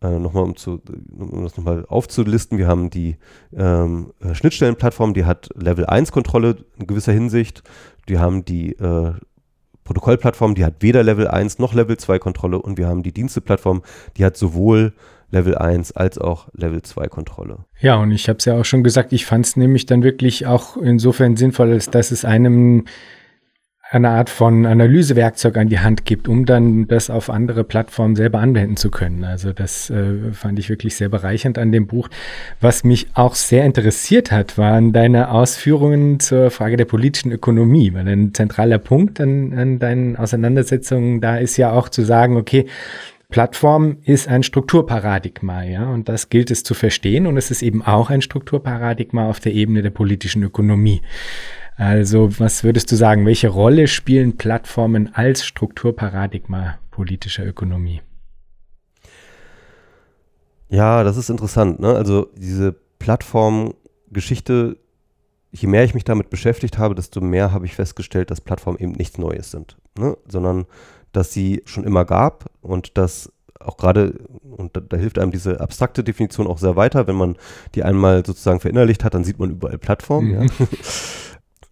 [0.01, 0.81] Äh, nochmal, um, zu,
[1.17, 3.17] um das nochmal aufzulisten, wir haben die
[3.53, 7.63] ähm, Schnittstellenplattform, die hat Level 1 Kontrolle in gewisser Hinsicht.
[8.07, 9.13] Wir haben die äh,
[9.89, 13.83] Protokollplattform, die hat weder Level 1 noch Level 2 Kontrolle und wir haben die Diensteplattform,
[14.19, 14.93] die hat sowohl
[15.31, 17.61] Level 1 als auch Level 2 Kontrolle.
[17.81, 20.47] Ja, und ich habe es ja auch schon gesagt, ich fand es nämlich dann wirklich
[20.47, 22.85] auch insofern sinnvoll, als dass es einem
[23.91, 28.39] eine Art von Analysewerkzeug an die Hand gibt, um dann das auf andere Plattformen selber
[28.39, 29.25] anwenden zu können.
[29.25, 32.09] Also das äh, fand ich wirklich sehr bereichernd an dem Buch.
[32.61, 38.07] Was mich auch sehr interessiert hat, waren deine Ausführungen zur Frage der politischen Ökonomie, weil
[38.07, 42.67] ein zentraler Punkt an, an deinen Auseinandersetzungen da ist ja auch zu sagen, okay,
[43.31, 47.83] Plattform ist ein Strukturparadigma, ja, und das gilt es zu verstehen und es ist eben
[47.83, 51.03] auch ein Strukturparadigma auf der Ebene der politischen Ökonomie.
[51.79, 53.25] Also, was würdest du sagen?
[53.25, 58.03] Welche Rolle spielen Plattformen als Strukturparadigma politischer Ökonomie?
[60.69, 61.79] Ja, das ist interessant.
[61.79, 61.95] Ne?
[61.95, 64.77] Also diese Plattformgeschichte,
[65.53, 68.93] je mehr ich mich damit beschäftigt habe, desto mehr habe ich festgestellt, dass Plattformen eben
[68.93, 70.17] nichts Neues sind, ne?
[70.27, 70.67] sondern
[71.13, 75.61] dass sie schon immer gab und dass auch gerade, und da, da, hilft einem diese
[75.61, 77.37] abstrakte Definition auch sehr weiter, wenn man
[77.77, 80.29] die einmal sozusagen verinnerlicht hat, dann sieht man überall Plattformen.
[80.31, 80.43] Mhm.
[80.43, 80.67] Ja.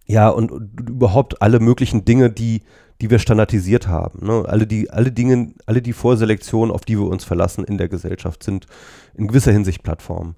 [0.07, 2.61] Ja, und, und, überhaupt alle möglichen Dinge, die,
[3.01, 4.25] die wir standardisiert haben.
[4.25, 4.45] Ne?
[4.47, 8.43] Alle, die, alle Dinge, alle die Vorselektionen, auf die wir uns verlassen in der Gesellschaft,
[8.43, 8.67] sind
[9.15, 10.35] in gewisser Hinsicht Plattformen.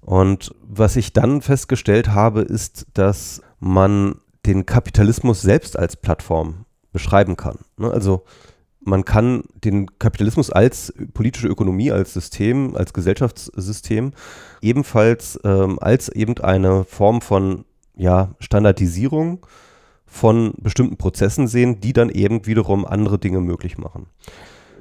[0.00, 7.36] Und was ich dann festgestellt habe, ist, dass man den Kapitalismus selbst als Plattform beschreiben
[7.36, 7.58] kann.
[7.76, 7.90] Ne?
[7.90, 8.24] Also
[8.82, 14.12] man kann den Kapitalismus als politische Ökonomie, als System, als Gesellschaftssystem
[14.62, 17.66] ebenfalls ähm, als eben eine Form von
[18.00, 19.46] ja, Standardisierung
[20.06, 24.06] von bestimmten Prozessen sehen, die dann eben wiederum andere Dinge möglich machen.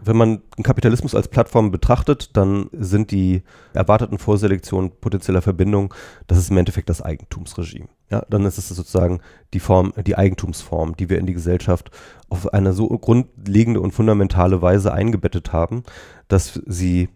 [0.01, 5.89] Wenn man den Kapitalismus als Plattform betrachtet, dann sind die erwarteten Vorselektionen potenzieller Verbindungen,
[6.27, 7.89] das ist im Endeffekt das Eigentumsregime.
[8.10, 9.19] Ja, dann ist es sozusagen
[9.53, 11.91] die Form, die Eigentumsform, die wir in die Gesellschaft
[12.29, 15.84] auf eine so grundlegende und fundamentale Weise eingebettet haben,
[16.29, 17.10] dass sie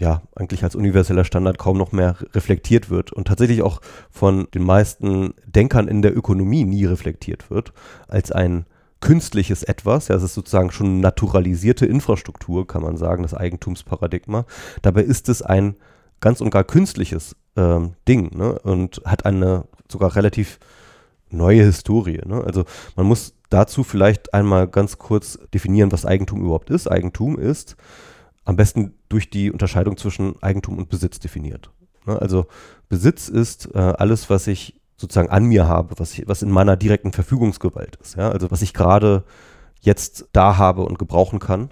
[0.00, 4.64] ja eigentlich als universeller Standard kaum noch mehr reflektiert wird und tatsächlich auch von den
[4.64, 7.72] meisten Denkern in der Ökonomie nie reflektiert wird
[8.08, 8.66] als ein
[9.00, 10.08] künstliches Etwas.
[10.08, 14.44] Ja, es ist sozusagen schon naturalisierte Infrastruktur, kann man sagen, das Eigentumsparadigma.
[14.82, 15.76] Dabei ist es ein
[16.20, 18.58] ganz und gar künstliches ähm, Ding ne?
[18.58, 20.58] und hat eine sogar relativ
[21.30, 22.20] neue Historie.
[22.26, 22.42] Ne?
[22.44, 22.64] Also
[22.96, 26.90] man muss dazu vielleicht einmal ganz kurz definieren, was Eigentum überhaupt ist.
[26.90, 27.76] Eigentum ist
[28.44, 31.70] am besten durch die Unterscheidung zwischen Eigentum und Besitz definiert.
[32.06, 32.20] Ne?
[32.20, 32.46] Also
[32.88, 36.76] Besitz ist äh, alles, was ich sozusagen an mir habe, was, ich, was in meiner
[36.76, 38.16] direkten Verfügungsgewalt ist.
[38.16, 38.30] Ja?
[38.30, 39.24] Also was ich gerade
[39.80, 41.70] jetzt da habe und gebrauchen kann.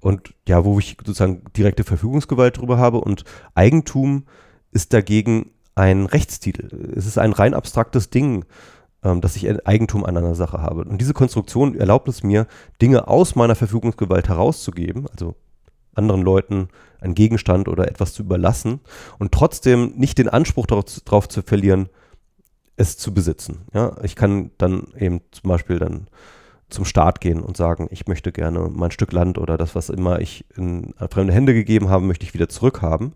[0.00, 3.00] Und ja, wo ich sozusagen direkte Verfügungsgewalt drüber habe.
[3.00, 4.24] Und Eigentum
[4.70, 6.92] ist dagegen ein Rechtstitel.
[6.94, 8.44] Es ist ein rein abstraktes Ding,
[9.02, 10.84] ähm, dass ich Eigentum an einer Sache habe.
[10.84, 12.46] Und diese Konstruktion erlaubt es mir,
[12.80, 15.34] Dinge aus meiner Verfügungsgewalt herauszugeben, also
[15.94, 16.68] anderen Leuten
[17.00, 18.80] einen Gegenstand oder etwas zu überlassen
[19.18, 21.88] und trotzdem nicht den Anspruch darauf, zu verlieren,
[22.76, 23.66] es zu besitzen.
[23.72, 26.08] Ja, ich kann dann eben zum Beispiel dann
[26.70, 30.20] zum Staat gehen und sagen, ich möchte gerne mein Stück Land oder das, was immer
[30.20, 33.12] ich in fremde Hände gegeben habe, möchte ich wieder zurückhaben.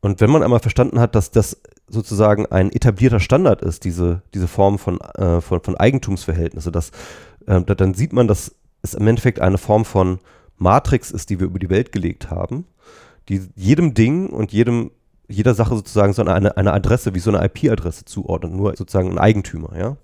[0.00, 4.48] Und wenn man einmal verstanden hat, dass das sozusagen ein etablierter Standard ist, diese, diese
[4.48, 6.90] Form von, äh, von, von Eigentumsverhältnisse, dass,
[7.46, 10.18] äh, dann sieht man, dass es im Endeffekt eine Form von
[10.56, 12.66] Matrix ist, die wir über die Welt gelegt haben,
[13.28, 14.90] die jedem Ding und jedem
[15.28, 19.18] jeder Sache sozusagen so eine, eine Adresse, wie so eine IP-Adresse zuordnet, nur sozusagen ein
[19.18, 19.96] Eigentümer, ja.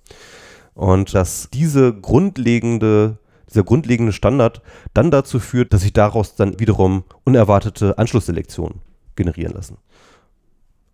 [0.74, 4.62] Und dass diese grundlegende, dieser grundlegende Standard
[4.94, 8.80] dann dazu führt, dass sich daraus dann wiederum unerwartete Anschlussselektionen
[9.16, 9.76] generieren lassen.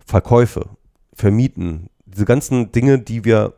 [0.05, 0.71] Verkäufe,
[1.13, 3.55] Vermieten, diese ganzen Dinge, die wir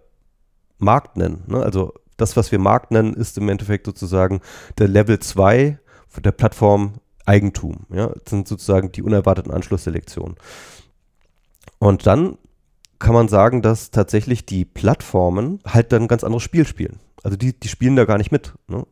[0.79, 1.45] Markt nennen.
[1.47, 1.63] Ne?
[1.63, 4.41] Also das, was wir Markt nennen, ist im Endeffekt sozusagen
[4.79, 5.79] der Level 2
[6.16, 6.94] der Plattform
[7.27, 7.87] Eigentum.
[7.92, 10.37] Ja, das sind sozusagen die unerwarteten Anschlussselektionen.
[11.79, 12.38] Und dann
[12.99, 16.99] kann man sagen, dass tatsächlich die Plattformen halt dann ein ganz anderes Spiel spielen.
[17.23, 18.55] Also die, die spielen da gar nicht mit.
[18.66, 18.87] Ne?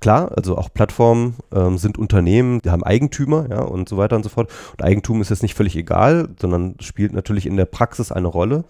[0.00, 4.22] Klar, also auch Plattformen ähm, sind Unternehmen, die haben Eigentümer, ja, und so weiter und
[4.22, 4.50] so fort.
[4.72, 8.64] Und Eigentum ist jetzt nicht völlig egal, sondern spielt natürlich in der Praxis eine Rolle.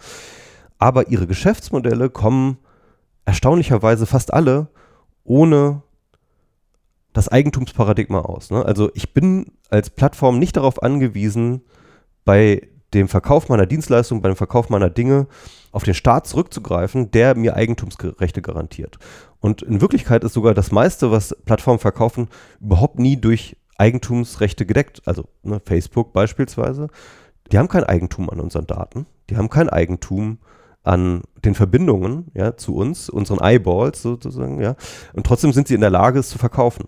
[0.79, 2.59] Aber ihre Geschäftsmodelle kommen
[3.25, 4.68] erstaunlicherweise fast alle
[5.25, 5.83] ohne
[7.14, 8.50] das Eigentumsparadigma aus.
[8.50, 8.62] Ne?
[8.62, 11.62] Also ich bin als Plattform nicht darauf angewiesen,
[12.27, 15.27] bei dem Verkauf meiner Dienstleistung, bei dem Verkauf meiner Dinge
[15.72, 18.98] auf den Staat zurückzugreifen, der mir Eigentumsrechte garantiert.
[19.40, 22.29] Und in Wirklichkeit ist sogar das meiste, was Plattformen verkaufen,
[22.61, 25.03] überhaupt nie durch Eigentumsrechte gedeckt.
[25.07, 26.88] Also ne, Facebook beispielsweise,
[27.50, 30.38] die haben kein Eigentum an unseren Daten, die haben kein Eigentum
[30.83, 34.77] an den Verbindungen ja, zu uns, unseren Eyeballs sozusagen, ja.
[35.14, 36.87] Und trotzdem sind sie in der Lage, es zu verkaufen.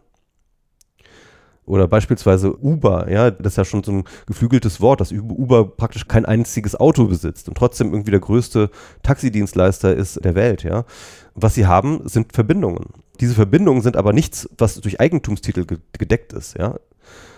[1.66, 6.06] Oder beispielsweise Uber, ja, das ist ja schon so ein geflügeltes Wort, dass Uber praktisch
[6.06, 8.70] kein einziges Auto besitzt und trotzdem irgendwie der größte
[9.02, 10.84] Taxidienstleister ist der Welt, ja.
[11.34, 12.86] Was sie haben, sind Verbindungen.
[13.20, 16.76] Diese Verbindungen sind aber nichts, was durch Eigentumstitel gedeckt ist, ja,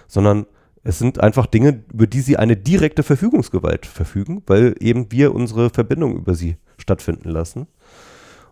[0.06, 0.46] sondern
[0.84, 5.70] es sind einfach Dinge, über die sie eine direkte Verfügungsgewalt verfügen, weil eben wir unsere
[5.70, 7.66] Verbindung über sie stattfinden lassen.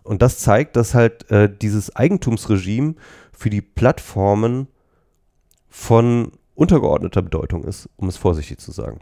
[0.03, 2.95] Und das zeigt, dass halt äh, dieses Eigentumsregime
[3.31, 4.67] für die Plattformen
[5.69, 8.99] von untergeordneter Bedeutung ist, um es vorsichtig zu sagen.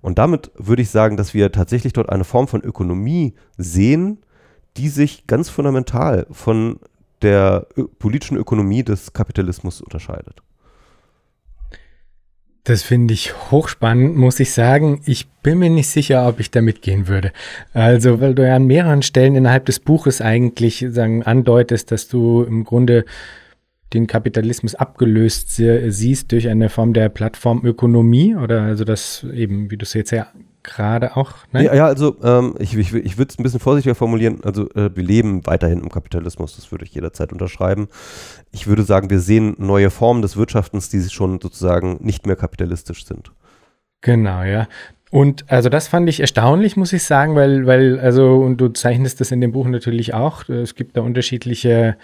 [0.00, 4.18] Und damit würde ich sagen, dass wir tatsächlich dort eine Form von Ökonomie sehen,
[4.76, 6.78] die sich ganz fundamental von
[7.22, 7.66] der
[7.98, 10.42] politischen Ökonomie des Kapitalismus unterscheidet.
[12.64, 15.02] Das finde ich hochspannend, muss ich sagen.
[15.04, 17.30] Ich bin mir nicht sicher, ob ich da mitgehen würde.
[17.74, 22.42] Also, weil du ja an mehreren Stellen innerhalb des Buches eigentlich sagen, andeutest, dass du
[22.42, 23.04] im Grunde
[23.92, 29.84] den Kapitalismus abgelöst siehst durch eine Form der Plattformökonomie oder also das eben, wie du
[29.84, 30.26] es jetzt ja
[30.64, 31.32] gerade auch.
[31.52, 31.64] Ne?
[31.64, 34.40] Ja, ja, also ähm, ich, ich, ich würde es ein bisschen vorsichtiger formulieren.
[34.42, 37.88] Also äh, wir leben weiterhin im Kapitalismus, das würde ich jederzeit unterschreiben.
[38.50, 43.04] Ich würde sagen, wir sehen neue Formen des Wirtschaftens, die schon sozusagen nicht mehr kapitalistisch
[43.04, 43.30] sind.
[44.00, 44.66] Genau, ja.
[45.10, 49.20] Und also das fand ich erstaunlich, muss ich sagen, weil, weil, also, und du zeichnest
[49.20, 50.48] das in dem Buch natürlich auch.
[50.48, 51.96] Es gibt da unterschiedliche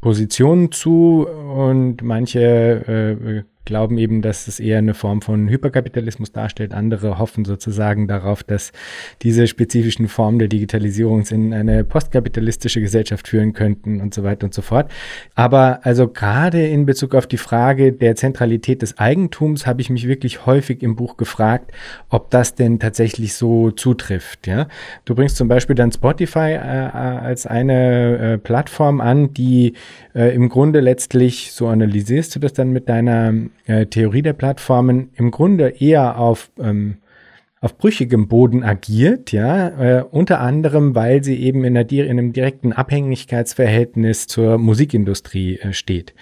[0.00, 6.72] Positionen zu und manche äh, glauben eben, dass es eher eine Form von Hyperkapitalismus darstellt.
[6.72, 8.72] Andere hoffen sozusagen darauf, dass
[9.22, 14.54] diese spezifischen Formen der Digitalisierung in eine postkapitalistische Gesellschaft führen könnten und so weiter und
[14.54, 14.90] so fort.
[15.34, 20.08] Aber also gerade in Bezug auf die Frage der Zentralität des Eigentums habe ich mich
[20.08, 21.70] wirklich häufig im Buch gefragt,
[22.08, 24.46] ob das denn tatsächlich so zutrifft.
[24.46, 24.66] Ja?
[25.04, 29.74] Du bringst zum Beispiel dann Spotify äh, äh als eine äh, Plattform an, die
[30.14, 33.34] äh, im Grunde letztlich, so analysierst du das dann mit deiner
[33.86, 36.96] Theorie der Plattformen im Grunde eher auf, ähm,
[37.60, 42.32] auf brüchigem Boden agiert, ja, äh, unter anderem, weil sie eben in, einer, in einem
[42.32, 46.14] direkten Abhängigkeitsverhältnis zur Musikindustrie äh, steht.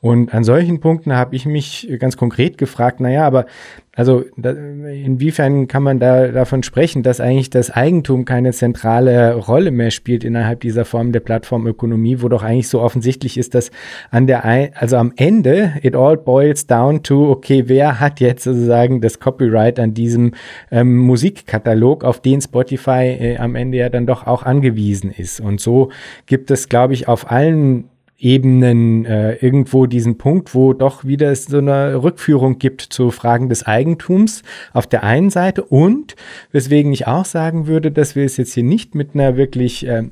[0.00, 3.46] Und an solchen Punkten habe ich mich ganz konkret gefragt, naja, aber
[3.94, 9.70] also da, inwiefern kann man da davon sprechen, dass eigentlich das Eigentum keine zentrale Rolle
[9.70, 13.70] mehr spielt innerhalb dieser Form der Plattformökonomie, wo doch eigentlich so offensichtlich ist, dass
[14.10, 14.44] an der
[14.80, 19.78] also am Ende it all boils down to okay, wer hat jetzt sozusagen das Copyright
[19.78, 20.32] an diesem
[20.70, 25.38] ähm, Musikkatalog, auf den Spotify äh, am Ende ja dann doch auch angewiesen ist.
[25.38, 25.90] Und so
[26.24, 27.90] gibt es, glaube ich, auf allen
[28.22, 33.66] Ebenen äh, irgendwo diesen Punkt, wo doch wieder so eine Rückführung gibt zu Fragen des
[33.66, 36.14] Eigentums auf der einen Seite und
[36.52, 40.04] weswegen ich auch sagen würde, dass wir es jetzt hier nicht mit einer wirklich äh,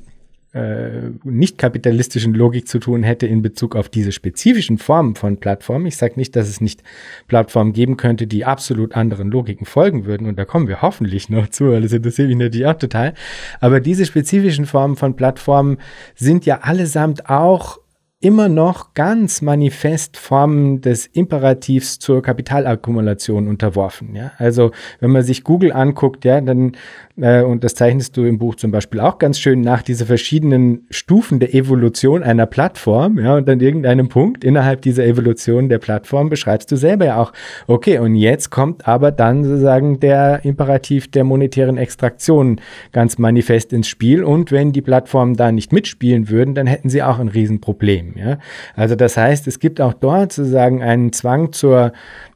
[0.53, 5.85] äh, nicht kapitalistischen Logik zu tun hätte in Bezug auf diese spezifischen Formen von Plattformen.
[5.85, 6.83] Ich sage nicht, dass es nicht
[7.29, 10.27] Plattformen geben könnte, die absolut anderen Logiken folgen würden.
[10.27, 13.13] Und da kommen wir hoffentlich noch zu, weil das interessiert mich natürlich auch total.
[13.61, 15.77] Aber diese spezifischen Formen von Plattformen
[16.15, 17.79] sind ja allesamt auch
[18.21, 24.15] immer noch ganz manifest Formen des Imperativs zur Kapitalakkumulation unterworfen.
[24.15, 24.31] Ja?
[24.37, 26.73] Also wenn man sich Google anguckt, ja, dann
[27.21, 30.85] äh, und das zeichnest du im Buch zum Beispiel auch ganz schön nach diese verschiedenen
[30.89, 36.29] Stufen der Evolution einer Plattform, ja, und an irgendeinem Punkt innerhalb dieser Evolution der Plattform
[36.29, 37.33] beschreibst du selber ja auch,
[37.67, 42.59] okay, und jetzt kommt aber dann sozusagen der Imperativ der monetären Extraktion
[42.91, 47.03] ganz manifest ins Spiel und wenn die Plattformen da nicht mitspielen würden, dann hätten sie
[47.03, 48.37] auch ein Riesenproblem, ja.
[48.75, 51.93] Also das heißt, es gibt auch dort sozusagen einen Zwang zur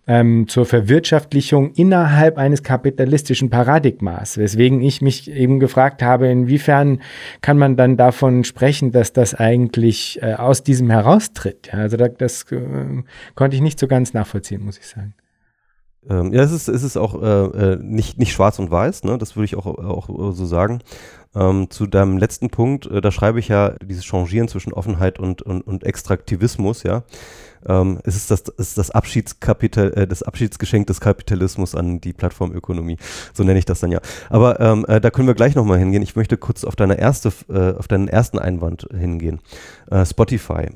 [0.08, 7.02] ähm, zur Verwirtschaftlichung innerhalb eines kapitalistischen Paradigmas, weswegen ich mich eben gefragt habe, inwiefern
[7.42, 11.70] kann man dann davon sprechen, dass das eigentlich äh, aus diesem heraustritt.
[11.74, 15.16] Ja, also da, das äh, konnte ich nicht so ganz nachvollziehen, muss ich sagen.
[16.08, 19.18] Ähm, ja, es ist, es ist auch äh, äh nicht, nicht schwarz und weiß, ne?
[19.18, 20.82] das würde ich auch, auch so sagen.
[21.36, 25.42] Ähm, zu deinem letzten Punkt, äh, da schreibe ich ja dieses Changieren zwischen Offenheit und,
[25.42, 27.04] und, und Extraktivismus, ja.
[27.68, 32.98] Ähm, es ist das, ist das Abschiedskapital, äh, das Abschiedsgeschenk des Kapitalismus an die Plattformökonomie.
[33.34, 34.00] So nenne ich das dann ja.
[34.30, 36.04] Aber ähm, äh, da können wir gleich nochmal hingehen.
[36.04, 39.40] Ich möchte kurz auf deine erste, äh, auf deinen ersten Einwand hingehen.
[39.90, 40.70] Äh, Spotify.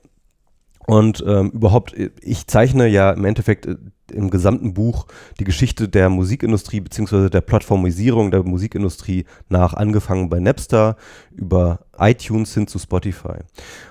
[0.88, 3.76] Und ähm, überhaupt, ich zeichne ja im Endeffekt äh,
[4.12, 5.06] im gesamten Buch
[5.40, 10.96] die Geschichte der Musikindustrie beziehungsweise der Plattformisierung der Musikindustrie nach, angefangen bei Napster
[11.32, 13.40] über iTunes hin zu Spotify.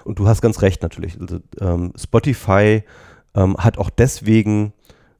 [0.04, 1.20] Und du hast ganz recht natürlich.
[1.20, 2.82] Also, ähm, Spotify
[3.34, 4.72] ähm, hat auch deswegen,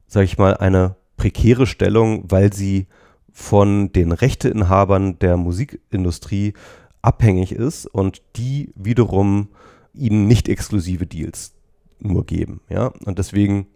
[0.07, 2.87] sage ich mal, eine prekäre Stellung, weil sie
[3.31, 6.53] von den Rechteinhabern der Musikindustrie
[7.01, 9.49] abhängig ist und die wiederum
[9.93, 11.53] ihnen nicht exklusive Deals
[11.99, 12.61] nur geben.
[12.69, 12.91] Ja?
[13.05, 13.67] Und deswegen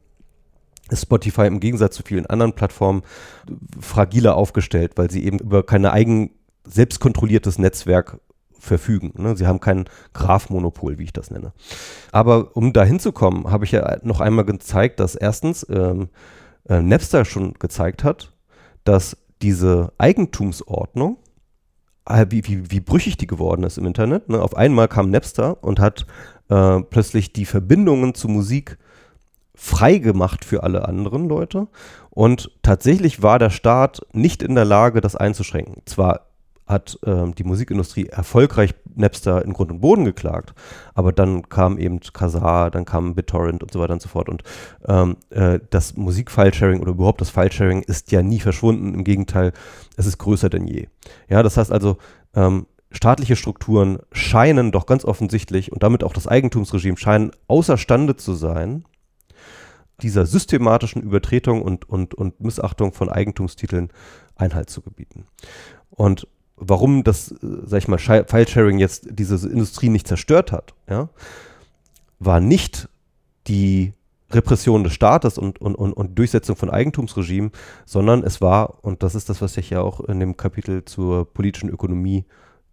[0.96, 3.04] Spotify im Gegensatz zu vielen anderen Plattformen
[3.80, 6.32] fragiler aufgestellt, weil sie eben über kein eigen
[6.66, 8.20] selbstkontrolliertes Netzwerk
[8.64, 9.14] verfügen.
[9.18, 9.36] Ne?
[9.36, 11.54] Sie haben kein Graph-Monopol, wie ich das nenne.
[12.12, 16.10] Aber um da hinzukommen, habe ich ja noch einmal gezeigt, dass erstens ähm,
[16.70, 18.34] äh, Napster schon gezeigt hat,
[18.86, 21.18] dass diese Eigentumsordnung,
[22.08, 24.30] äh, wie, wie, wie brüchig die geworden ist im Internet.
[24.30, 24.42] Ne?
[24.42, 26.06] Auf einmal kam Napster und hat
[26.50, 28.78] äh, plötzlich die Verbindungen zu Musik
[29.56, 31.68] frei gemacht für alle anderen Leute.
[32.10, 35.82] Und tatsächlich war der Staat nicht in der Lage, das einzuschränken.
[35.86, 36.28] Zwar
[36.66, 40.54] hat äh, die Musikindustrie erfolgreich Napster in Grund und Boden geklagt,
[40.94, 44.30] aber dann kam eben Kazaa, dann kam BitTorrent und so weiter und so fort.
[44.30, 44.44] Und
[44.88, 48.94] ähm, äh, das Musikfile-Sharing oder überhaupt das File-Sharing ist ja nie verschwunden.
[48.94, 49.52] Im Gegenteil,
[49.98, 50.88] es ist größer denn je.
[51.28, 51.98] Ja, das heißt also,
[52.36, 58.34] ähm, staatliche Strukturen scheinen doch ganz offensichtlich und damit auch das Eigentumsregime scheinen außerstande zu
[58.34, 58.86] sein,
[60.04, 63.90] dieser systematischen Übertretung und, und, und Missachtung von Eigentumstiteln
[64.36, 65.26] Einhalt zu gebieten.
[65.90, 71.10] Und warum das, äh, sag ich mal, File-Sharing jetzt diese Industrie nicht zerstört hat, ja,
[72.20, 72.90] war nicht
[73.48, 73.94] die
[74.32, 77.52] Repression des Staates und, und, und, und Durchsetzung von Eigentumsregimen,
[77.86, 81.32] sondern es war, und das ist das, was ich ja auch in dem Kapitel zur
[81.32, 82.26] politischen Ökonomie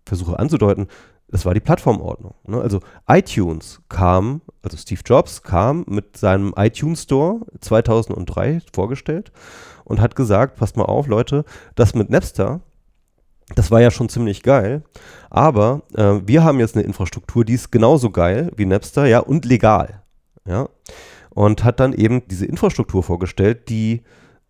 [0.06, 0.88] versuche anzudeuten,
[1.30, 2.34] Das war die Plattformordnung.
[2.44, 2.60] Ne?
[2.60, 9.30] Also iTunes kam, also Steve Jobs kam mit seinem iTunes Store 2003 vorgestellt
[9.84, 11.44] und hat gesagt, passt mal auf, Leute,
[11.76, 12.60] das mit Napster,
[13.54, 14.82] das war ja schon ziemlich geil,
[15.28, 19.44] aber äh, wir haben jetzt eine Infrastruktur, die ist genauso geil wie Napster, ja, und
[19.44, 20.02] legal.
[20.44, 20.68] Ja.
[21.30, 24.02] Und hat dann eben diese Infrastruktur vorgestellt, die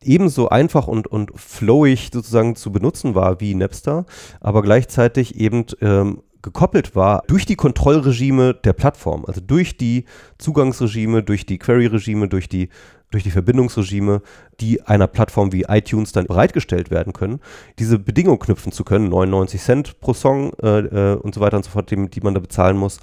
[0.02, 4.06] ebenso einfach und, und flowig sozusagen zu benutzen war wie Napster,
[4.40, 10.04] aber gleichzeitig eben ähm, gekoppelt war durch die Kontrollregime der Plattform, also durch die
[10.38, 12.68] Zugangsregime, durch die Query-Regime, durch die,
[13.10, 14.22] durch die Verbindungsregime,
[14.60, 17.40] die einer Plattform wie iTunes dann bereitgestellt werden können,
[17.78, 21.64] diese Bedingungen knüpfen zu können, 99 Cent pro Song äh, äh, und so weiter und
[21.64, 23.00] so fort, die, die man da bezahlen muss.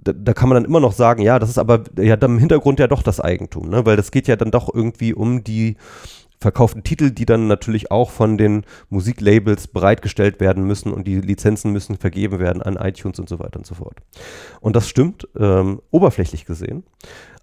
[0.00, 2.78] Da, da, kann man dann immer noch sagen, ja, das ist aber ja im Hintergrund
[2.78, 3.84] ja doch das Eigentum, ne?
[3.84, 5.76] weil das geht ja dann doch irgendwie um die
[6.40, 11.72] verkauften Titel, die dann natürlich auch von den Musiklabels bereitgestellt werden müssen und die Lizenzen
[11.72, 13.96] müssen vergeben werden an iTunes und so weiter und so fort.
[14.60, 16.84] Und das stimmt, ähm, oberflächlich gesehen.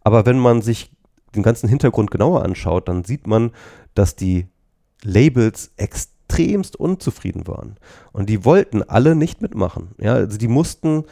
[0.04, 0.92] Aber wenn man sich
[1.36, 3.52] den ganzen Hintergrund genauer anschaut, dann sieht man,
[3.94, 4.48] dass die
[5.04, 7.76] Labels extremst unzufrieden waren.
[8.14, 9.90] Und die wollten alle nicht mitmachen.
[10.00, 11.04] Ja, also die mussten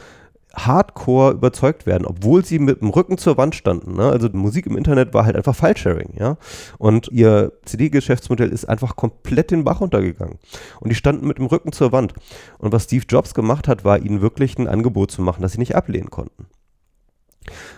[0.54, 3.94] hardcore überzeugt werden, obwohl sie mit dem Rücken zur Wand standen.
[3.96, 4.04] Ne?
[4.04, 6.36] Also Musik im Internet war halt einfach File-Sharing, ja.
[6.78, 10.38] Und ihr CD-Geschäftsmodell ist einfach komplett den Bach runtergegangen.
[10.80, 12.14] Und die standen mit dem Rücken zur Wand.
[12.58, 15.58] Und was Steve Jobs gemacht hat, war ihnen wirklich ein Angebot zu machen, das sie
[15.58, 16.46] nicht ablehnen konnten.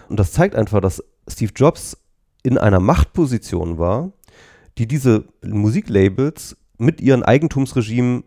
[0.09, 1.97] Und das zeigt einfach, dass Steve Jobs
[2.43, 4.13] in einer Machtposition war,
[4.79, 8.25] die diese Musiklabels mit ihren Eigentumsregimen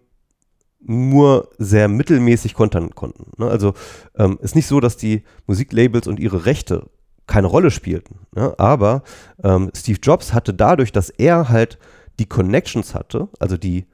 [0.82, 3.32] nur sehr mittelmäßig kontern konnten.
[3.38, 3.50] Ne?
[3.50, 3.74] Also
[4.18, 6.90] ähm, ist nicht so, dass die Musiklabels und ihre Rechte
[7.28, 8.20] keine Rolle spielten.
[8.34, 8.54] Ne?
[8.58, 9.04] Aber
[9.44, 11.78] ähm, Steve Jobs hatte dadurch, dass er halt
[12.20, 13.86] die Connections hatte, also die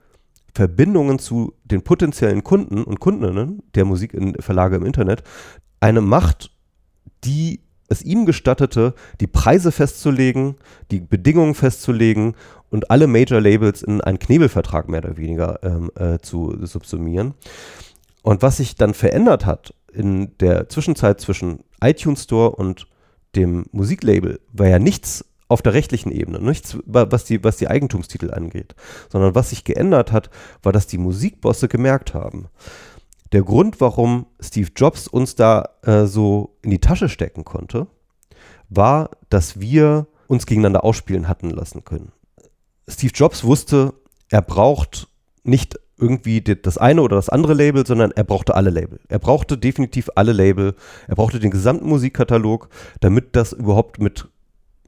[0.54, 5.24] Verbindungen zu den potenziellen Kunden und Kundinnen der Musikverlage im Internet,
[5.82, 6.52] eine Macht,
[7.26, 10.56] die es ihm gestattete, die Preise festzulegen,
[10.92, 12.36] die Bedingungen festzulegen
[12.70, 17.34] und alle Major Labels in einen Knebelvertrag mehr oder weniger ähm, äh, zu subsumieren.
[18.22, 22.88] Und was sich dann verändert hat in der Zwischenzeit zwischen iTunes Store und
[23.36, 28.32] dem Musiklabel, war ja nichts auf der rechtlichen Ebene, nichts, was die, was die Eigentumstitel
[28.32, 28.76] angeht,
[29.10, 30.32] sondern was sich geändert hat,
[30.64, 32.48] war, dass die Musikbosse gemerkt haben,
[33.36, 37.88] der Grund, warum Steve Jobs uns da äh, so in die Tasche stecken konnte,
[38.70, 42.14] war, dass wir uns gegeneinander ausspielen hatten lassen können.
[42.88, 43.94] Steve Jobs wusste,
[44.30, 45.10] er braucht
[45.44, 49.02] nicht irgendwie das eine oder das andere Label, sondern er brauchte alle Label.
[49.10, 50.74] Er brauchte definitiv alle Label.
[51.10, 52.70] Er brauchte den gesamten Musikkatalog,
[53.02, 54.30] damit das überhaupt mit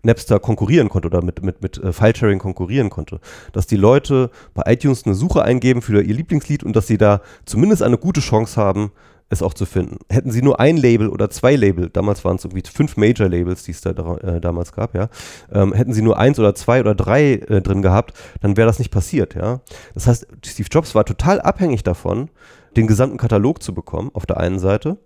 [0.08, 3.20] Napster konkurrieren konnte oder mit, mit, mit äh, Filesharing konkurrieren konnte.
[3.54, 7.22] Dass die Leute bei iTunes eine Suche eingeben für ihr Lieblingslied und dass sie da
[7.46, 8.92] zumindest eine gute Chance haben,
[9.30, 9.98] es auch zu finden.
[10.10, 13.72] Hätten sie nur ein Label oder zwei Label, damals waren es irgendwie fünf Major-Labels, die
[13.72, 15.10] es da äh, damals gab, ja,
[15.52, 18.80] ähm, hätten sie nur eins oder zwei oder drei äh, drin gehabt, dann wäre das
[18.80, 19.60] nicht passiert, ja.
[19.94, 22.30] Das heißt, Steve Jobs war total abhängig davon,
[22.78, 24.98] den gesamten Katalog zu bekommen, auf der einen Seite,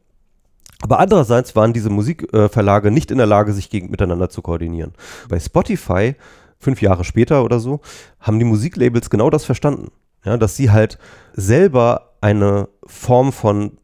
[0.82, 4.94] aber andererseits waren diese Musikverlage äh, nicht in der Lage, sich gegen, miteinander zu koordinieren.
[5.30, 6.16] Bei Spotify,
[6.60, 7.82] fünf Jahre später oder so,
[8.20, 9.92] haben die Musiklabels genau das verstanden.
[10.24, 11.00] Ja, dass sie halt
[11.34, 13.78] selber eine Form von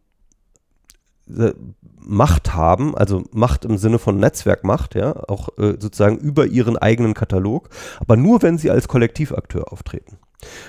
[1.36, 1.54] äh,
[2.00, 7.14] Macht haben, also Macht im Sinne von Netzwerkmacht, ja, auch äh, sozusagen über ihren eigenen
[7.14, 7.70] Katalog,
[8.00, 10.18] aber nur wenn sie als Kollektivakteur auftreten.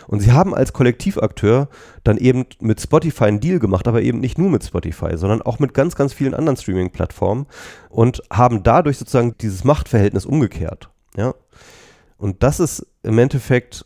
[0.06, 1.68] Und sie haben als Kollektivakteur
[2.02, 5.58] dann eben mit Spotify einen Deal gemacht, aber eben nicht nur mit Spotify, sondern auch
[5.58, 7.46] mit ganz, ganz vielen anderen Streaming-Plattformen
[7.90, 10.90] und haben dadurch sozusagen dieses Machtverhältnis umgekehrt.
[11.16, 11.34] Ja?
[12.16, 13.84] Und das ist im Endeffekt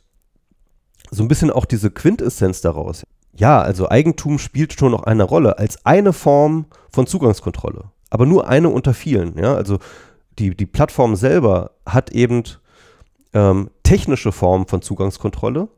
[1.11, 3.03] so ein bisschen auch diese Quintessenz daraus.
[3.35, 8.49] Ja, also Eigentum spielt schon noch eine Rolle als eine Form von Zugangskontrolle, aber nur
[8.49, 9.37] eine unter vielen.
[9.39, 9.55] Ja?
[9.55, 9.79] Also
[10.39, 12.45] die, die Plattform selber hat eben
[13.35, 15.69] ähm, technische Form von Zugangskontrolle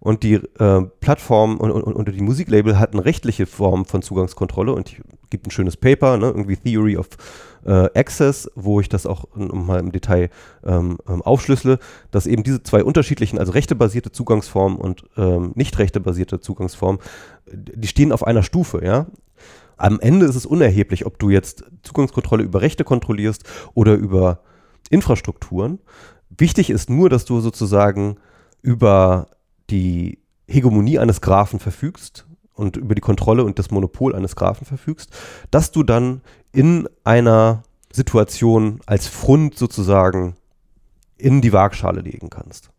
[0.00, 4.96] und die äh, Plattform und, und, und, die Musiklabel hatten rechtliche Form von Zugangskontrolle und
[5.30, 7.08] gibt ein schönes Paper, ne, irgendwie Theory of
[7.64, 10.30] äh, Access, wo ich das auch mal im Detail
[10.64, 11.78] ähm, ähm, aufschlüssele,
[12.10, 17.00] dass eben diese zwei unterschiedlichen, also rechtebasierte Zugangsformen und ähm, nicht rechtebasierte Zugangsformen,
[17.52, 19.06] die stehen auf einer Stufe, ja.
[19.76, 24.40] Am Ende ist es unerheblich, ob du jetzt Zugangskontrolle über Rechte kontrollierst oder über
[24.90, 25.78] Infrastrukturen.
[26.40, 28.16] Wichtig ist nur, dass du sozusagen
[28.62, 29.28] über
[29.68, 30.18] die
[30.48, 35.10] Hegemonie eines Grafen verfügst und über die Kontrolle und das Monopol eines Grafen verfügst,
[35.50, 36.22] dass du dann
[36.52, 37.62] in einer
[37.92, 40.34] Situation als Front sozusagen
[41.18, 42.70] in die Waagschale legen kannst.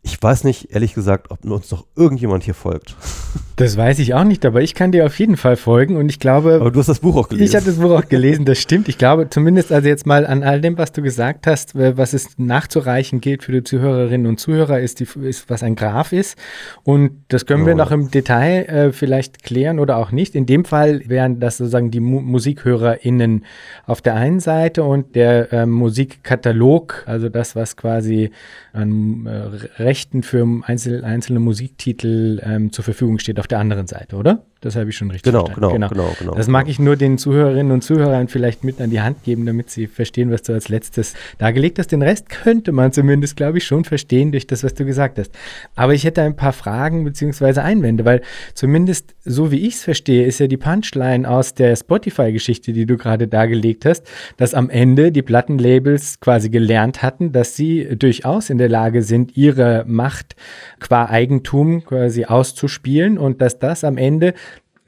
[0.00, 2.96] Ich weiß nicht, ehrlich gesagt, ob uns noch irgendjemand hier folgt.
[3.60, 6.18] Das weiß ich auch nicht, aber ich kann dir auf jeden Fall folgen und ich
[6.18, 6.54] glaube.
[6.62, 7.46] Aber du hast das Buch auch gelesen.
[7.46, 8.88] Ich habe das Buch auch gelesen, das stimmt.
[8.88, 12.38] Ich glaube zumindest also jetzt mal an all dem, was du gesagt hast, was es
[12.38, 16.38] nachzureichen gilt für die Zuhörerinnen und Zuhörer, ist, die, ist was ein Graph ist.
[16.84, 17.66] Und das können oh.
[17.66, 20.34] wir noch im Detail äh, vielleicht klären oder auch nicht.
[20.34, 23.44] In dem Fall wären das sozusagen die Mu MusikhörerInnen
[23.84, 28.30] auf der einen Seite und der äh, Musikkatalog, also das, was quasi
[28.72, 34.16] an äh, Rechten für einzel einzelne Musiktitel ähm, zur Verfügung steht, auf der anderen Seite,
[34.16, 34.44] oder?
[34.60, 35.72] Das habe ich schon richtig genau, verstanden.
[35.72, 36.34] Genau, genau, genau, genau.
[36.34, 39.70] Das mag ich nur den Zuhörerinnen und Zuhörern vielleicht mit an die Hand geben, damit
[39.70, 41.92] sie verstehen, was du als letztes dargelegt hast.
[41.92, 45.30] Den Rest könnte man zumindest, glaube ich, schon verstehen durch das, was du gesagt hast.
[45.76, 47.60] Aber ich hätte ein paar Fragen bzw.
[47.60, 48.20] Einwände, weil
[48.52, 52.96] zumindest so wie ich es verstehe, ist ja die Punchline aus der Spotify-Geschichte, die du
[52.96, 54.06] gerade dargelegt hast,
[54.36, 59.36] dass am Ende die Plattenlabels quasi gelernt hatten, dass sie durchaus in der Lage sind,
[59.36, 60.36] ihre Macht
[60.80, 64.34] qua Eigentum quasi auszuspielen und dass das am Ende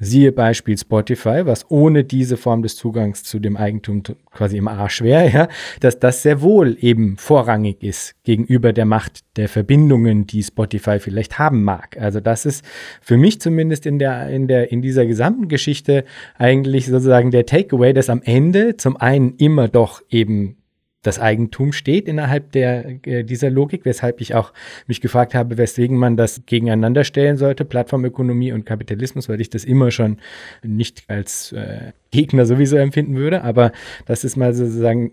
[0.04, 5.00] Siehe Beispiel Spotify, was ohne diese Form des Zugangs zu dem Eigentum quasi im Arsch
[5.00, 5.48] wäre, ja,
[5.78, 11.38] dass das sehr wohl eben vorrangig ist gegenüber der Macht der Verbindungen, die Spotify vielleicht
[11.38, 11.96] haben mag.
[12.00, 12.64] Also das ist
[13.00, 16.04] für mich zumindest in der, in der, in dieser gesamten Geschichte
[16.36, 20.56] eigentlich sozusagen der Takeaway, dass am Ende zum einen immer doch eben
[21.02, 24.52] das Eigentum steht innerhalb der, äh, dieser Logik, weshalb ich auch
[24.86, 29.64] mich gefragt habe, weswegen man das gegeneinander stellen sollte, Plattformökonomie und Kapitalismus, weil ich das
[29.64, 30.18] immer schon
[30.62, 33.42] nicht als äh, Gegner sowieso empfinden würde.
[33.42, 33.72] Aber
[34.06, 35.12] das ist mal sozusagen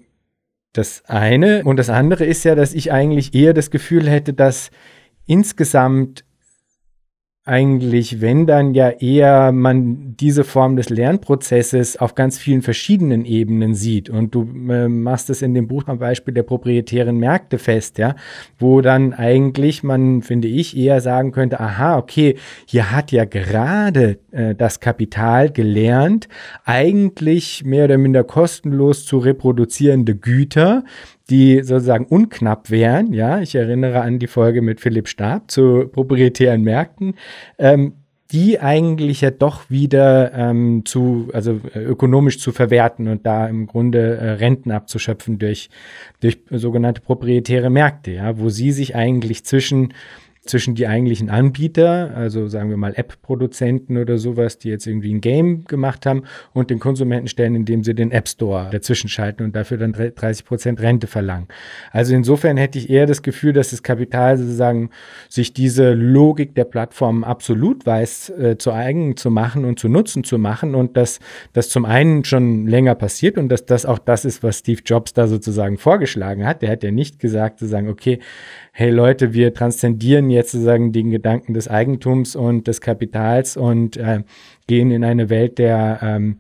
[0.74, 1.64] das eine.
[1.64, 4.70] Und das andere ist ja, dass ich eigentlich eher das Gefühl hätte, dass
[5.26, 6.24] insgesamt
[7.46, 13.74] eigentlich, wenn dann ja eher man diese Form des Lernprozesses auf ganz vielen verschiedenen Ebenen
[13.74, 14.10] sieht.
[14.10, 18.16] Und du äh, machst es in dem Buch am Beispiel der proprietären Märkte fest, ja,
[18.60, 22.36] wo dann eigentlich man, finde ich, eher sagen könnte, aha, okay,
[22.68, 26.28] hier hat ja gerade äh, das Kapital gelernt,
[26.66, 30.84] eigentlich mehr oder minder kostenlos zu reproduzierende Güter
[31.30, 33.14] die sozusagen unknapp wären.
[33.14, 37.16] Ja, ich erinnere an die Folge mit Philipp Stab zu proprietären Märkten.
[37.58, 37.94] Ähm,
[38.32, 43.66] die eigentlich ja doch wieder ähm, zu, also äh, ökonomisch zu verwerten und da im
[43.66, 45.70] Grunde äh, Renten abzuschöpfen durch,
[46.20, 49.94] durch sogenannte proprietäre Märkte, ja, wo sie sich eigentlich zwischen
[50.50, 55.22] zwischen die eigentlichen Anbieter, also sagen wir mal App-Produzenten oder sowas, die jetzt irgendwie ein
[55.22, 56.24] Game gemacht haben
[56.54, 60.46] und den Konsumenten stellen, indem sie den App Store dazwischen schalten und dafür dann 30
[60.46, 61.48] Prozent Rente verlangen.
[61.92, 64.90] Also insofern hätte ich eher das Gefühl, dass das Kapital sozusagen
[65.30, 70.24] sich diese Logik der Plattformen absolut weiß äh, zu eigen zu machen und zu nutzen
[70.24, 71.20] zu machen und dass
[71.54, 75.14] das zum einen schon länger passiert und dass das auch das ist, was Steve Jobs
[75.14, 76.62] da sozusagen vorgeschlagen hat.
[76.64, 78.20] Der hat ja nicht gesagt, sozusagen, okay,
[78.80, 84.24] hey Leute, wir transzendieren jetzt sozusagen den Gedanken des Eigentums und des Kapitals und äh,
[84.68, 86.38] gehen in eine Welt der ähm,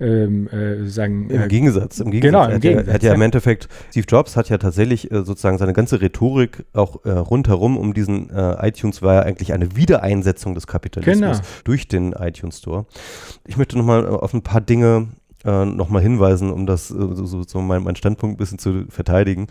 [0.00, 2.30] ähm, äh, sagen, Im äh, Gegensatz, im Gegensatz.
[2.30, 2.86] Genau, im hat Gegensatz.
[2.86, 6.64] Ja, hat ja, im Endeffekt, Steve Jobs hat ja tatsächlich äh, sozusagen seine ganze Rhetorik
[6.72, 11.48] auch äh, rundherum um diesen äh, iTunes war ja eigentlich eine Wiedereinsetzung des Kapitalismus genau.
[11.64, 12.86] durch den iTunes Store.
[13.46, 15.08] Ich möchte nochmal auf ein paar Dinge
[15.44, 18.84] äh, nochmal hinweisen, um das äh, so, so, so mein, mein, Standpunkt ein bisschen zu
[18.88, 19.46] verteidigen.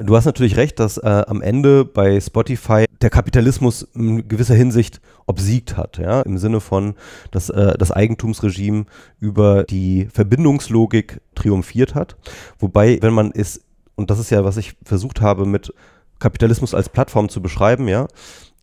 [0.00, 5.00] Du hast natürlich recht, dass äh, am Ende bei Spotify der Kapitalismus in gewisser Hinsicht
[5.26, 6.94] obsiegt hat, ja, im Sinne von,
[7.30, 8.86] dass äh, das Eigentumsregime
[9.20, 12.16] über die Verbindungslogik triumphiert hat.
[12.58, 13.60] Wobei, wenn man es,
[13.94, 15.72] und das ist ja, was ich versucht habe, mit
[16.18, 18.08] Kapitalismus als Plattform zu beschreiben, ja,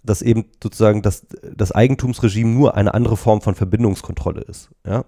[0.04, 4.70] dass eben sozusagen das, das Eigentumsregime nur eine andere Form von Verbindungskontrolle ist.
[4.86, 5.06] Ja?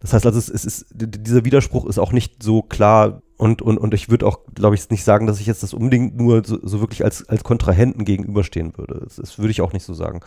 [0.00, 3.78] Das heißt also, es, es ist, dieser Widerspruch ist auch nicht so klar und, und,
[3.78, 6.58] und ich würde auch, glaube ich, nicht sagen, dass ich jetzt das unbedingt nur so,
[6.62, 9.00] so wirklich als, als Kontrahenten gegenüberstehen würde.
[9.02, 10.20] Das, das würde ich auch nicht so sagen.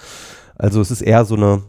[0.56, 1.64] Also es ist eher so eine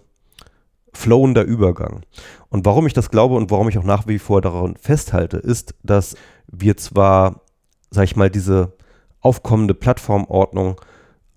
[0.93, 2.03] flowender Übergang.
[2.49, 5.75] Und warum ich das glaube und warum ich auch nach wie vor daran festhalte, ist,
[5.83, 6.17] dass
[6.51, 7.43] wir zwar,
[7.91, 8.73] sag ich mal, diese
[9.21, 10.81] aufkommende Plattformordnung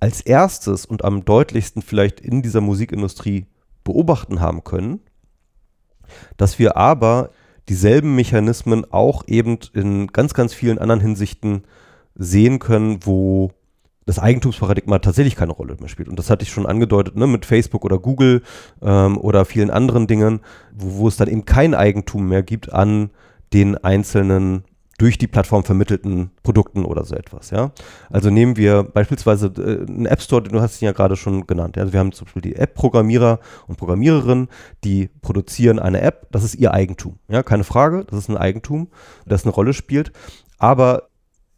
[0.02, 3.46] als erstes und am deutlichsten vielleicht in dieser Musikindustrie
[3.84, 5.00] beobachten haben können,
[6.38, 7.30] dass wir aber
[7.70, 11.64] dieselben Mechanismen auch eben in ganz, ganz vielen anderen Hinsichten
[12.16, 13.52] sehen können, wo
[14.06, 16.10] das Eigentumsparadigma tatsächlich keine Rolle mehr spielt.
[16.10, 18.42] Und das hatte ich schon angedeutet, ne, mit Facebook oder Google
[18.82, 20.42] ähm, oder vielen anderen Dingen,
[20.74, 23.12] wo, wo es dann eben kein Eigentum mehr gibt an
[23.54, 24.64] den einzelnen
[24.98, 27.50] durch die Plattform vermittelten Produkten oder so etwas.
[27.50, 27.72] Ja?
[28.10, 31.76] Also nehmen wir beispielsweise äh, einen App Store, du hast ihn ja gerade schon genannt.
[31.76, 31.82] Ja?
[31.84, 34.48] Also wir haben zum Beispiel die App-Programmierer und Programmiererinnen,
[34.84, 37.18] die produzieren eine App, das ist ihr Eigentum.
[37.28, 37.42] Ja?
[37.42, 38.90] Keine Frage, das ist ein Eigentum,
[39.26, 40.12] das eine Rolle spielt.
[40.60, 41.10] Aber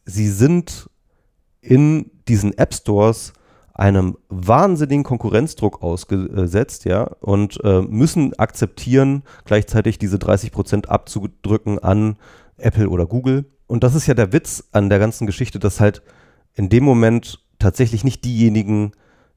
[0.06, 0.90] sie sind
[1.60, 3.34] in diesen App Stores
[3.74, 12.18] einem wahnsinnigen Konkurrenzdruck ausgesetzt, ja, und äh, müssen akzeptieren, gleichzeitig diese 30 Prozent abzudrücken an
[12.64, 13.46] Apple oder Google.
[13.68, 16.02] Und das ist ja der Witz an der ganzen Geschichte, dass halt
[16.56, 18.92] in dem Moment tatsächlich nicht diejenigen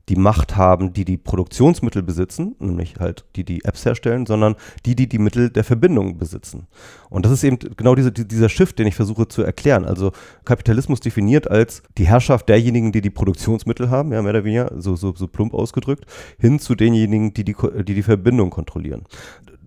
[0.08, 4.54] die Macht haben, die die Produktionsmittel besitzen, nämlich halt die, die Apps herstellen, sondern
[4.84, 6.68] die, die die Mittel der Verbindung besitzen.
[7.10, 9.84] Und das ist eben genau diese, dieser Shift, den ich versuche zu erklären.
[9.84, 10.12] Also
[10.44, 14.94] Kapitalismus definiert als die Herrschaft derjenigen, die die Produktionsmittel haben, ja, mehr oder weniger, so,
[14.94, 16.06] so, so plump ausgedrückt,
[16.38, 19.02] hin zu denjenigen, die die, die, die Verbindung kontrollieren.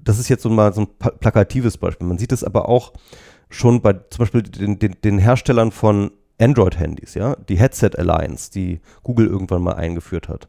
[0.01, 0.87] Das ist jetzt so mal so ein
[1.19, 2.07] plakatives Beispiel.
[2.07, 2.93] Man sieht es aber auch
[3.49, 8.79] schon bei zum Beispiel den, den, den Herstellern von Android-Handys, ja, die Headset Alliance, die
[9.03, 10.47] Google irgendwann mal eingeführt hat.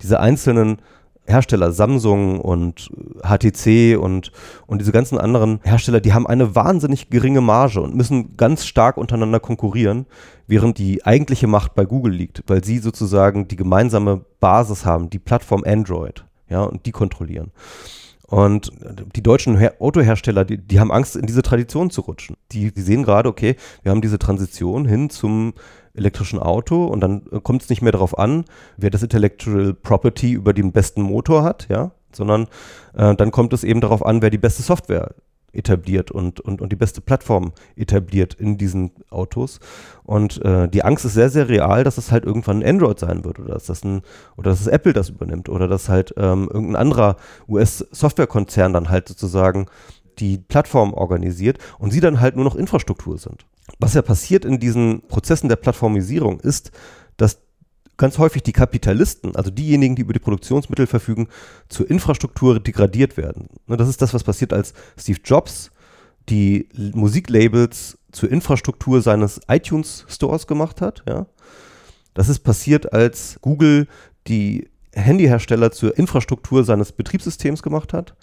[0.00, 0.80] Diese einzelnen
[1.24, 2.90] Hersteller, Samsung und
[3.22, 4.32] HTC und,
[4.66, 8.96] und diese ganzen anderen Hersteller, die haben eine wahnsinnig geringe Marge und müssen ganz stark
[8.96, 10.06] untereinander konkurrieren,
[10.46, 15.20] während die eigentliche Macht bei Google liegt, weil sie sozusagen die gemeinsame Basis haben, die
[15.20, 17.52] Plattform Android, ja, und die kontrollieren.
[18.32, 18.72] Und
[19.14, 22.38] die deutschen Her Autohersteller, die, die haben Angst, in diese Tradition zu rutschen.
[22.50, 25.52] Die, die sehen gerade, okay, wir haben diese Transition hin zum
[25.92, 28.46] elektrischen Auto und dann kommt es nicht mehr darauf an,
[28.78, 32.46] wer das Intellectual Property über den besten Motor hat, ja, sondern
[32.94, 35.14] äh, dann kommt es eben darauf an, wer die beste Software
[35.52, 39.60] etabliert und, und, und die beste Plattform etabliert in diesen Autos.
[40.04, 43.24] Und äh, die Angst ist sehr, sehr real, dass es halt irgendwann ein Android sein
[43.24, 44.02] wird oder dass das ein,
[44.36, 47.16] oder dass es Apple das übernimmt oder dass halt ähm, irgendein anderer
[47.48, 49.66] US-Softwarekonzern dann halt sozusagen
[50.18, 53.46] die Plattform organisiert und sie dann halt nur noch Infrastruktur sind.
[53.78, 56.72] Was ja passiert in diesen Prozessen der Plattformisierung ist,
[57.16, 57.40] dass
[58.02, 61.28] ganz häufig die Kapitalisten, also diejenigen, die über die Produktionsmittel verfügen,
[61.68, 63.46] zur Infrastruktur degradiert werden.
[63.68, 65.70] Ne, das ist das, was passiert, als Steve Jobs
[66.28, 71.04] die Musiklabels zur Infrastruktur seines iTunes Stores gemacht hat.
[72.12, 73.86] Das ist passiert, als Google
[74.26, 78.16] die Handyhersteller zur Infrastruktur seines Betriebssystems gemacht hat.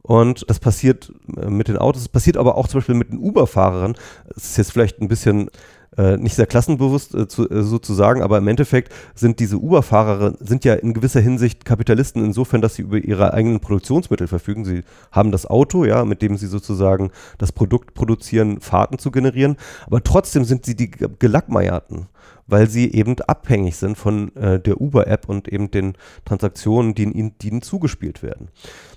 [0.00, 3.18] Und das passiert äh, mit den Autos, das passiert aber auch zum Beispiel mit den
[3.18, 3.96] Uber-Fahrern.
[4.34, 5.50] Es ist jetzt vielleicht ein bisschen
[5.96, 10.64] äh, nicht sehr klassenbewusst äh, zu, äh, sozusagen, aber im Endeffekt sind diese Uber-Fahrer sind
[10.64, 14.64] ja in gewisser Hinsicht Kapitalisten insofern, dass sie über ihre eigenen Produktionsmittel verfügen.
[14.64, 19.56] Sie haben das Auto, ja, mit dem sie sozusagen das Produkt produzieren, Fahrten zu generieren,
[19.86, 22.06] aber trotzdem sind sie die Gelackmeierten
[22.46, 25.94] weil sie eben abhängig sind von äh, der Uber-App und eben den
[26.24, 28.48] Transaktionen, die ihnen, die ihnen zugespielt werden.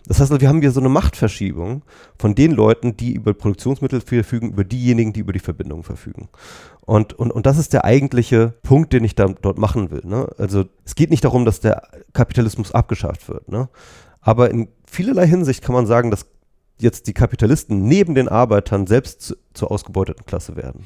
[0.08, 1.84] Das heißt, wir haben hier so eine Machtverschiebung
[2.18, 6.30] von den Leuten, die über Produktionsmittel verfügen, über diejenigen, die über die Verbindung verfügen.
[6.82, 10.02] Und, und, und das ist der eigentliche Punkt, den ich da, dort machen will.
[10.04, 10.28] Ne?
[10.38, 13.50] Also es geht nicht darum, dass der Kapitalismus abgeschafft wird.
[13.50, 13.70] Ne?
[14.20, 16.26] Aber in vielerlei Hinsicht kann man sagen, dass
[16.80, 20.86] jetzt die Kapitalisten neben den Arbeitern selbst zu, zur ausgebeuteten Klasse werden.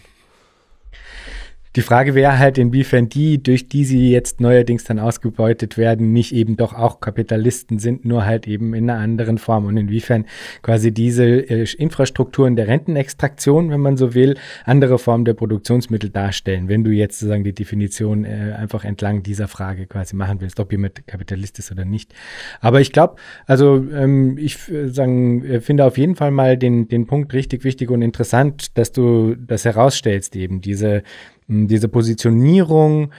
[1.77, 6.33] Die Frage wäre halt, inwiefern die, durch die sie jetzt neuerdings dann ausgebeutet werden, nicht
[6.33, 9.65] eben doch auch Kapitalisten sind, nur halt eben in einer anderen Form.
[9.65, 10.25] Und inwiefern
[10.63, 16.67] quasi diese äh, Infrastrukturen der Rentenextraktion, wenn man so will, andere Formen der Produktionsmittel darstellen,
[16.67, 20.71] wenn du jetzt sozusagen die Definition äh, einfach entlang dieser Frage quasi machen willst, ob
[20.71, 22.11] jemand Kapitalist ist oder nicht.
[22.59, 26.87] Aber ich glaube, also ähm, ich äh, sagen, äh, finde auf jeden Fall mal den,
[26.87, 31.03] den Punkt richtig wichtig und interessant, dass du das herausstellst, eben diese
[31.47, 33.11] diese Positionierung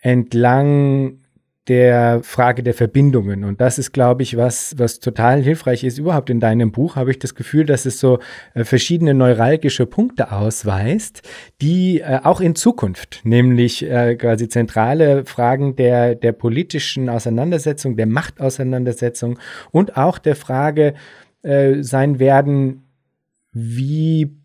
[0.00, 1.18] entlang
[1.68, 3.42] der Frage der Verbindungen.
[3.44, 5.98] Und das ist, glaube ich, was, was total hilfreich ist.
[5.98, 8.18] Überhaupt in deinem Buch habe ich das Gefühl, dass es so
[8.52, 11.22] äh, verschiedene neuralgische Punkte ausweist,
[11.62, 18.06] die äh, auch in Zukunft, nämlich äh, quasi zentrale Fragen der, der politischen Auseinandersetzung, der
[18.06, 19.38] Machtauseinandersetzung
[19.70, 20.94] und auch der Frage
[21.80, 22.84] sein werden,
[23.52, 24.43] wie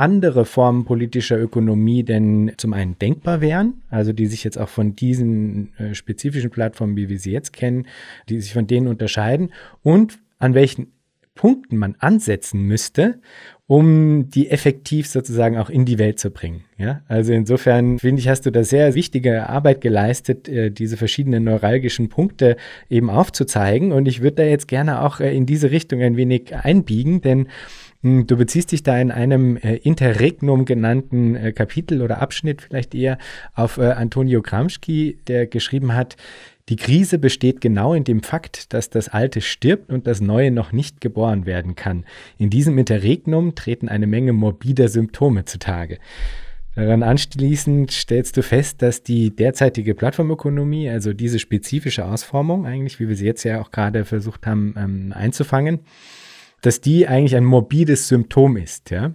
[0.00, 4.96] andere Formen politischer Ökonomie denn zum einen denkbar wären, also die sich jetzt auch von
[4.96, 7.86] diesen äh, spezifischen Plattformen, wie wir sie jetzt kennen,
[8.28, 10.92] die sich von denen unterscheiden und an welchen
[11.34, 13.20] Punkten man ansetzen müsste,
[13.66, 16.64] um die effektiv sozusagen auch in die Welt zu bringen.
[16.76, 21.44] Ja, also insofern finde ich, hast du da sehr wichtige Arbeit geleistet, äh, diese verschiedenen
[21.44, 22.56] neuralgischen Punkte
[22.88, 23.92] eben aufzuzeigen.
[23.92, 27.48] Und ich würde da jetzt gerne auch äh, in diese Richtung ein wenig einbiegen, denn
[28.02, 33.18] du beziehst dich da in einem äh, Interregnum genannten äh, Kapitel oder Abschnitt vielleicht eher
[33.54, 36.16] auf äh, Antonio Gramsci, der geschrieben hat,
[36.70, 40.70] die Krise besteht genau in dem Fakt, dass das Alte stirbt und das Neue noch
[40.70, 42.04] nicht geboren werden kann.
[42.38, 45.98] In diesem Interregnum treten eine Menge morbider Symptome zutage.
[46.76, 53.08] Daran anschließend stellst du fest, dass die derzeitige Plattformökonomie, also diese spezifische Ausformung, eigentlich, wie
[53.08, 55.80] wir sie jetzt ja auch gerade versucht haben ähm, einzufangen,
[56.60, 59.12] dass die eigentlich ein morbides Symptom ist, ja.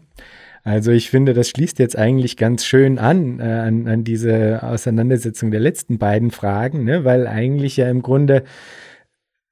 [0.63, 5.51] Also ich finde, das schließt jetzt eigentlich ganz schön an, äh, an, an diese Auseinandersetzung
[5.51, 7.05] der letzten beiden Fragen, ne?
[7.05, 8.43] weil eigentlich ja im Grunde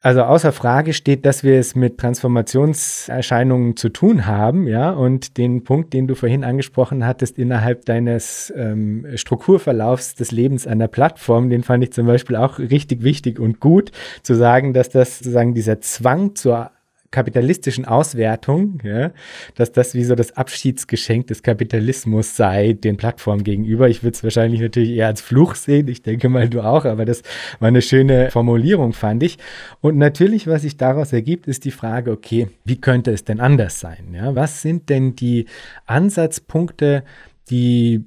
[0.04, 5.64] also außer Frage steht, dass wir es mit Transformationserscheinungen zu tun haben, ja, und den
[5.64, 11.50] Punkt, den du vorhin angesprochen hattest, innerhalb deines ähm, Strukturverlaufs des Lebens an der Plattform,
[11.50, 15.54] den fand ich zum Beispiel auch richtig wichtig und gut, zu sagen, dass das sozusagen
[15.54, 16.72] dieser Zwang zur
[17.14, 19.12] kapitalistischen Auswertung, ja,
[19.56, 23.88] dass das wie so das Abschiedsgeschenk des Kapitalismus sei, den Plattformen gegenüber.
[23.88, 25.88] Ich würde es wahrscheinlich natürlich eher als Fluch sehen.
[25.88, 27.22] Ich denke mal, du auch, aber das
[27.60, 29.38] war eine schöne Formulierung, fand ich.
[29.80, 33.80] Und natürlich, was sich daraus ergibt, ist die Frage, okay, wie könnte es denn anders
[33.80, 34.14] sein?
[34.14, 34.36] Ja?
[34.36, 35.46] Was sind denn die
[35.86, 37.04] Ansatzpunkte,
[37.52, 38.04] die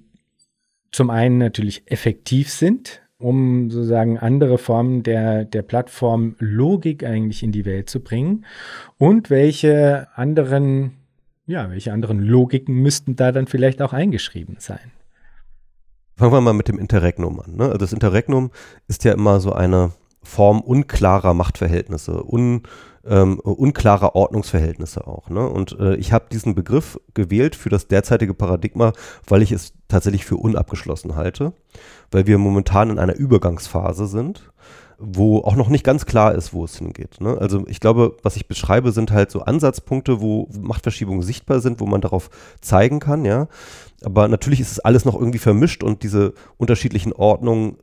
[0.91, 7.65] zum einen natürlich effektiv sind, um sozusagen andere Formen der, der Plattformlogik eigentlich in die
[7.65, 8.45] Welt zu bringen?
[8.99, 10.93] Und welche anderen,
[11.47, 14.93] ja, welche anderen Logiken müssten da dann vielleicht auch eingeschrieben sein?
[16.17, 17.57] Fangen wir mal mit dem Interregnum an.
[17.57, 17.65] Ne?
[17.65, 18.51] Also das Interregnum
[18.89, 19.93] ist ja immer so eine
[20.23, 22.63] Form unklarer Machtverhältnisse, un,
[23.09, 25.31] ähm, unklarer Ordnungsverhältnisse auch.
[25.31, 25.49] Ne?
[25.49, 28.93] Und äh, ich habe diesen Begriff gewählt für das derzeitige Paradigma,
[29.27, 31.53] weil ich es tatsächlich für unabgeschlossen halte,
[32.11, 34.51] weil wir momentan in einer Übergangsphase sind
[34.99, 37.21] wo auch noch nicht ganz klar ist, wo es hingeht.
[37.21, 37.37] Ne?
[37.39, 41.87] Also ich glaube, was ich beschreibe, sind halt so Ansatzpunkte, wo Machtverschiebungen sichtbar sind, wo
[41.87, 42.31] man darauf
[42.61, 43.49] zeigen kann, ja.
[44.05, 47.77] Aber natürlich ist es alles noch irgendwie vermischt und diese unterschiedlichen Ordnungen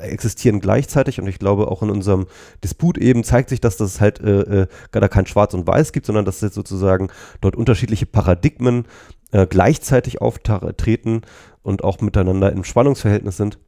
[0.00, 2.26] existieren gleichzeitig und ich glaube auch in unserem
[2.62, 6.06] Disput eben zeigt sich, dass das halt äh, äh, gar kein Schwarz und Weiß gibt,
[6.06, 7.08] sondern dass jetzt sozusagen
[7.40, 8.86] dort unterschiedliche Paradigmen
[9.32, 11.22] äh, gleichzeitig auftreten
[11.62, 13.58] und auch miteinander im Spannungsverhältnis sind.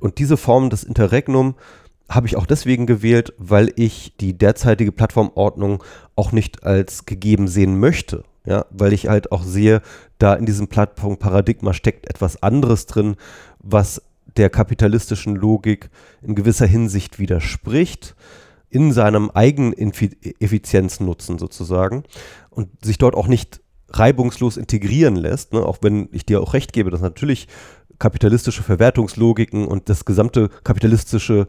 [0.00, 1.54] Und diese Form des Interregnum
[2.08, 5.82] habe ich auch deswegen gewählt, weil ich die derzeitige Plattformordnung
[6.16, 8.24] auch nicht als gegeben sehen möchte.
[8.44, 9.82] Ja, weil ich halt auch sehe,
[10.18, 13.16] da in diesem Plattformparadigma steckt etwas anderes drin,
[13.58, 14.02] was
[14.36, 15.90] der kapitalistischen Logik
[16.22, 18.14] in gewisser Hinsicht widerspricht,
[18.68, 22.04] in seinem eigenen Effizienznutzen sozusagen
[22.50, 25.64] und sich dort auch nicht reibungslos integrieren lässt, ne?
[25.64, 27.48] auch wenn ich dir auch recht gebe, dass natürlich
[27.98, 31.48] kapitalistische Verwertungslogiken und das gesamte kapitalistische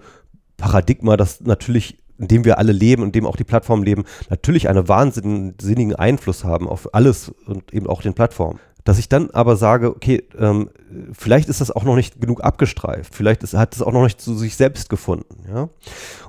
[0.57, 4.69] Paradigma, das natürlich in dem wir alle leben in dem auch die Plattformen leben, natürlich
[4.69, 8.59] einen wahnsinnigen Einfluss haben auf alles und eben auch den Plattformen.
[8.83, 10.69] Dass ich dann aber sage, okay, ähm,
[11.13, 14.19] vielleicht ist das auch noch nicht genug abgestreift, vielleicht ist, hat es auch noch nicht
[14.19, 15.43] zu sich selbst gefunden.
[15.47, 15.69] Ja?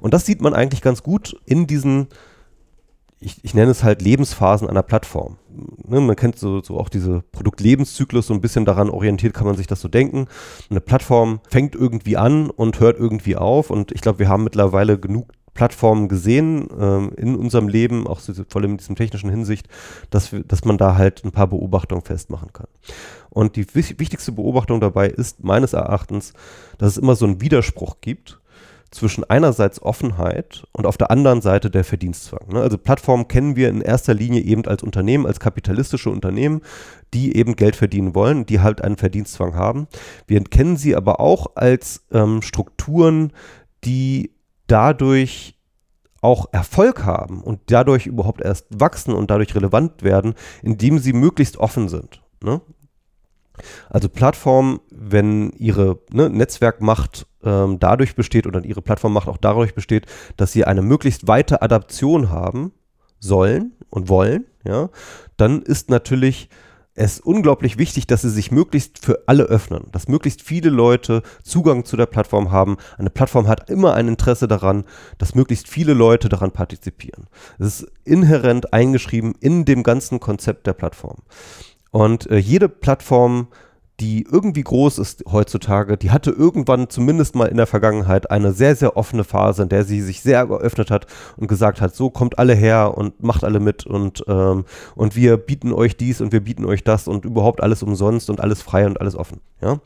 [0.00, 2.08] Und das sieht man eigentlich ganz gut in diesen,
[3.20, 5.38] ich, ich nenne es halt Lebensphasen einer Plattform.
[5.86, 9.56] Ne, man kennt so, so auch diese Produktlebenszyklus, so ein bisschen daran orientiert kann man
[9.56, 10.26] sich das so denken.
[10.70, 14.98] Eine Plattform fängt irgendwie an und hört irgendwie auf und ich glaube, wir haben mittlerweile
[14.98, 19.68] genug Plattformen gesehen ähm, in unserem Leben, auch so, vor allem in diesem technischen Hinsicht,
[20.10, 22.68] dass, wir, dass man da halt ein paar Beobachtungen festmachen kann.
[23.28, 26.32] Und die wichtigste Beobachtung dabei ist meines Erachtens,
[26.78, 28.40] dass es immer so einen Widerspruch gibt
[28.92, 32.48] zwischen einerseits Offenheit und auf der anderen Seite der Verdienstzwang.
[32.52, 32.60] Ne?
[32.60, 36.60] Also Plattformen kennen wir in erster Linie eben als Unternehmen, als kapitalistische Unternehmen,
[37.14, 39.88] die eben Geld verdienen wollen, die halt einen Verdienstzwang haben.
[40.26, 43.32] Wir kennen sie aber auch als ähm, Strukturen,
[43.84, 44.30] die
[44.66, 45.58] dadurch
[46.20, 51.56] auch Erfolg haben und dadurch überhaupt erst wachsen und dadurch relevant werden, indem sie möglichst
[51.56, 52.22] offen sind.
[52.42, 52.60] Ne?
[53.90, 60.06] Also Plattformen, wenn ihre ne, Netzwerkmacht ähm, dadurch besteht oder ihre Plattformmacht auch dadurch besteht,
[60.36, 62.72] dass sie eine möglichst weite Adaption haben
[63.18, 64.90] sollen und wollen, ja,
[65.36, 66.48] dann ist natürlich
[66.94, 71.22] es ist unglaublich wichtig, dass sie sich möglichst für alle öffnen, dass möglichst viele Leute
[71.42, 72.76] Zugang zu der Plattform haben.
[72.98, 74.84] Eine Plattform hat immer ein Interesse daran,
[75.16, 77.28] dass möglichst viele Leute daran partizipieren.
[77.58, 81.18] Es ist inhärent eingeschrieben in dem ganzen Konzept der Plattform.
[81.90, 83.48] Und äh, jede Plattform
[84.02, 88.74] die irgendwie groß ist heutzutage, die hatte irgendwann zumindest mal in der Vergangenheit eine sehr,
[88.74, 92.36] sehr offene Phase, in der sie sich sehr geöffnet hat und gesagt hat, so kommt
[92.36, 94.64] alle her und macht alle mit und, ähm,
[94.96, 98.40] und wir bieten euch dies und wir bieten euch das und überhaupt alles umsonst und
[98.40, 99.38] alles frei und alles offen.
[99.60, 99.78] Ja?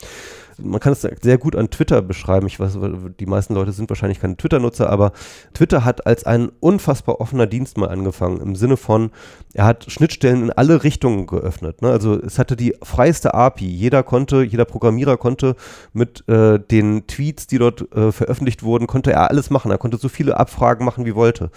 [0.58, 2.46] Man kann es sehr gut an Twitter beschreiben.
[2.46, 2.78] Ich weiß,
[3.18, 5.12] die meisten Leute sind wahrscheinlich keine Twitter-Nutzer, aber
[5.54, 9.10] Twitter hat als ein unfassbar offener Dienst mal angefangen, im Sinne von,
[9.54, 11.82] er hat Schnittstellen in alle Richtungen geöffnet.
[11.82, 11.90] Ne?
[11.90, 13.66] Also es hatte die freiste API.
[13.66, 15.56] Jeder konnte, jeder Programmierer konnte
[15.92, 19.70] mit äh, den Tweets, die dort äh, veröffentlicht wurden, konnte er alles machen.
[19.70, 21.50] Er konnte so viele Abfragen machen, wie wollte.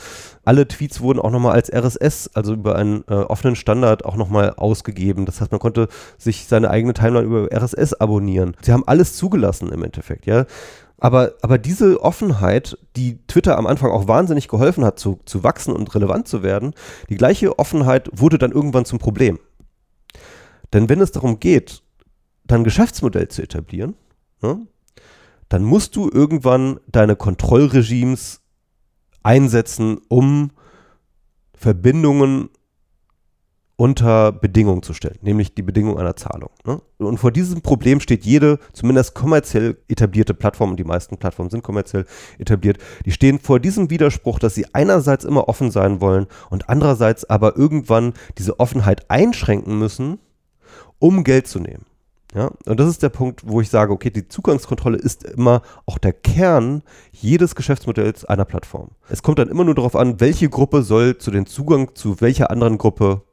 [0.46, 4.54] Alle Tweets wurden auch nochmal als RSS, also über einen äh, offenen Standard, auch nochmal
[4.56, 5.26] ausgegeben.
[5.26, 5.88] Das heißt, man konnte
[6.18, 8.56] sich seine eigene Timeline über RSS abonnieren.
[8.62, 10.46] Sie haben alles zugelassen im Endeffekt, ja.
[10.98, 15.74] Aber, aber diese Offenheit, die Twitter am Anfang auch wahnsinnig geholfen hat, zu, zu wachsen
[15.74, 16.74] und relevant zu werden,
[17.10, 19.40] die gleiche Offenheit wurde dann irgendwann zum Problem.
[20.74, 21.84] Denn wenn es darum geht,
[22.44, 23.96] dein Geschäftsmodell zu etablieren,
[24.42, 24.68] ne,
[25.48, 28.42] dann musst du irgendwann deine Kontrollregimes
[29.24, 30.52] einsetzen, um
[31.54, 32.50] Verbindungen
[33.80, 36.50] unter Bedingungen zu stellen, nämlich die Bedingung einer Zahlung.
[36.66, 36.82] Ne?
[36.98, 41.64] Und vor diesem Problem steht jede, zumindest kommerziell etablierte Plattform, und die meisten Plattformen sind
[41.64, 42.06] kommerziell
[42.40, 47.24] etabliert, die stehen vor diesem Widerspruch, dass sie einerseits immer offen sein wollen und andererseits
[47.30, 50.20] aber irgendwann diese Offenheit einschränken müssen,
[51.00, 51.86] um Geld zu nehmen.
[52.36, 55.98] Ja, und das ist der Punkt, wo ich sage, okay, die Zugangskontrolle ist immer auch
[55.98, 58.90] der Kern jedes Geschäftsmodells einer Plattform.
[59.08, 62.52] Es kommt dann immer nur darauf an, welche Gruppe soll zu den Zugang zu welcher
[62.52, 63.24] anderen Gruppe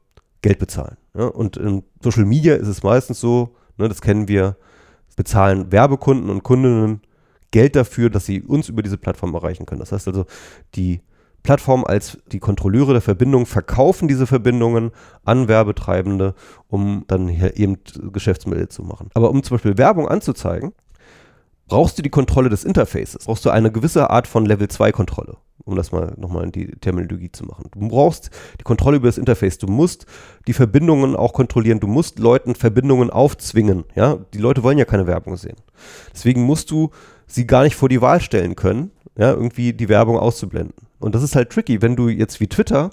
[0.47, 0.95] Geld bezahlen.
[1.13, 4.55] Ja, und in Social Media ist es meistens so, ne, das kennen wir,
[5.17, 7.01] bezahlen Werbekunden und Kundinnen
[7.51, 9.79] Geld dafür, dass sie uns über diese Plattform erreichen können.
[9.79, 10.25] Das heißt also,
[10.75, 11.01] die
[11.43, 14.91] Plattform als die Kontrolleure der Verbindung verkaufen diese Verbindungen
[15.25, 16.33] an Werbetreibende,
[16.67, 17.77] um dann hier eben
[18.13, 19.09] Geschäftsmodelle zu machen.
[19.15, 20.73] Aber um zum Beispiel Werbung anzuzeigen,
[21.67, 25.37] brauchst du die Kontrolle des Interfaces, brauchst du eine gewisse Art von Level 2 Kontrolle,
[25.65, 27.69] um das mal nochmal in die Terminologie zu machen.
[27.75, 28.29] Du brauchst
[28.59, 30.05] die Kontrolle über das Interface, du musst
[30.47, 35.07] die Verbindungen auch kontrollieren, du musst Leuten Verbindungen aufzwingen, ja, die Leute wollen ja keine
[35.07, 35.57] Werbung sehen.
[36.13, 36.91] Deswegen musst du
[37.25, 40.87] sie gar nicht vor die Wahl stellen können, ja, irgendwie die Werbung auszublenden.
[40.99, 42.91] Und das ist halt tricky, wenn du jetzt wie Twitter,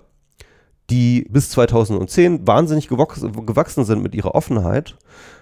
[0.90, 4.96] die bis 2010 wahnsinnig gewachsen sind mit ihrer Offenheit,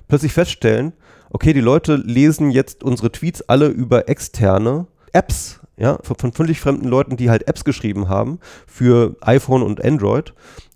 [0.06, 0.92] plötzlich feststellen,
[1.30, 6.86] okay, die Leute lesen jetzt unsere Tweets alle über externe Apps, ja, von völlig fremden
[6.86, 10.32] Leuten, die halt Apps geschrieben haben für iPhone und Android.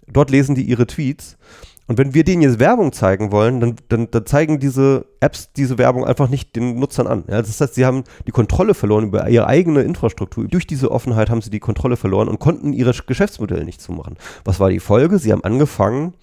[0.09, 1.39] Dort lesen die ihre Tweets.
[1.87, 5.79] Und wenn wir denen jetzt Werbung zeigen wollen, dann, dann, dann zeigen diese Apps diese
[5.79, 7.23] Werbung einfach nicht den Nutzern an.
[7.29, 10.49] Ja, das heißt, sie haben die Kontrolle verloren über ihre eigene Infrastruktur.
[10.49, 14.17] Durch diese Offenheit haben sie die Kontrolle verloren und konnten ihre Geschäftsmodelle nicht zumachen.
[14.45, 15.21] Was war die Folge?
[15.21, 16.15] Sie haben angefangen,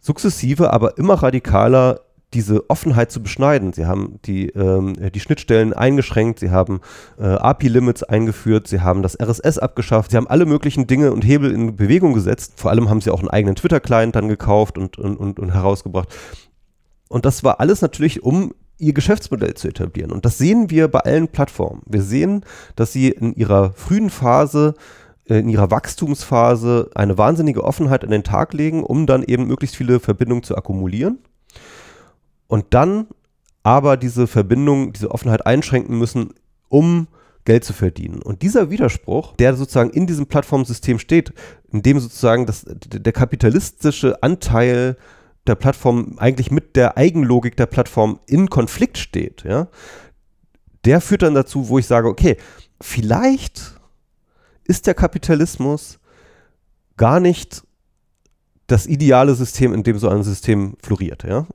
[0.00, 2.00] sukzessive, aber immer radikaler
[2.34, 3.72] diese Offenheit zu beschneiden.
[3.72, 6.80] Sie haben die, ähm, die Schnittstellen eingeschränkt, sie haben
[7.18, 11.52] äh, API-Limits eingeführt, sie haben das RSS abgeschafft, sie haben alle möglichen Dinge und Hebel
[11.52, 12.54] in Bewegung gesetzt.
[12.56, 16.08] Vor allem haben sie auch einen eigenen Twitter-Client dann gekauft und, und, und, und herausgebracht.
[17.08, 20.12] Und das war alles natürlich, um ihr Geschäftsmodell zu etablieren.
[20.12, 21.82] Und das sehen wir bei allen Plattformen.
[21.86, 22.44] Wir sehen,
[22.76, 24.74] dass sie in ihrer frühen Phase
[25.24, 29.76] äh, in ihrer Wachstumsphase eine wahnsinnige Offenheit an den Tag legen, um dann eben möglichst
[29.76, 31.18] viele Verbindungen zu akkumulieren
[32.48, 33.06] und dann
[33.62, 36.34] aber diese Verbindung, diese Offenheit einschränken müssen,
[36.68, 37.06] um
[37.44, 38.20] Geld zu verdienen.
[38.20, 41.32] Und dieser Widerspruch, der sozusagen in diesem Plattformsystem steht,
[41.70, 44.96] in dem sozusagen das, der kapitalistische Anteil
[45.46, 49.68] der Plattform eigentlich mit der Eigenlogik der Plattform in Konflikt steht, ja,
[50.84, 52.36] der führt dann dazu, wo ich sage, okay,
[52.80, 53.78] vielleicht
[54.64, 55.98] ist der Kapitalismus
[56.96, 57.62] gar nicht
[58.66, 61.46] das ideale System, in dem so ein System floriert, ja.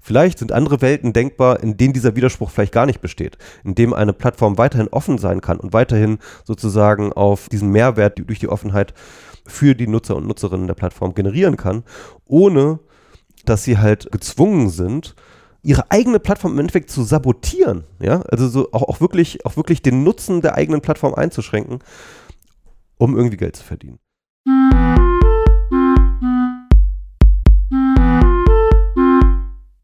[0.00, 3.92] Vielleicht sind andere Welten denkbar, in denen dieser Widerspruch vielleicht gar nicht besteht, in dem
[3.92, 8.94] eine Plattform weiterhin offen sein kann und weiterhin sozusagen auf diesen Mehrwert durch die Offenheit
[9.46, 11.84] für die Nutzer und Nutzerinnen der Plattform generieren kann,
[12.24, 12.80] ohne
[13.44, 15.14] dass sie halt gezwungen sind,
[15.62, 19.82] ihre eigene Plattform im Endeffekt zu sabotieren, ja, also so auch, auch wirklich, auch wirklich
[19.82, 21.80] den Nutzen der eigenen Plattform einzuschränken,
[22.96, 23.98] um irgendwie Geld zu verdienen.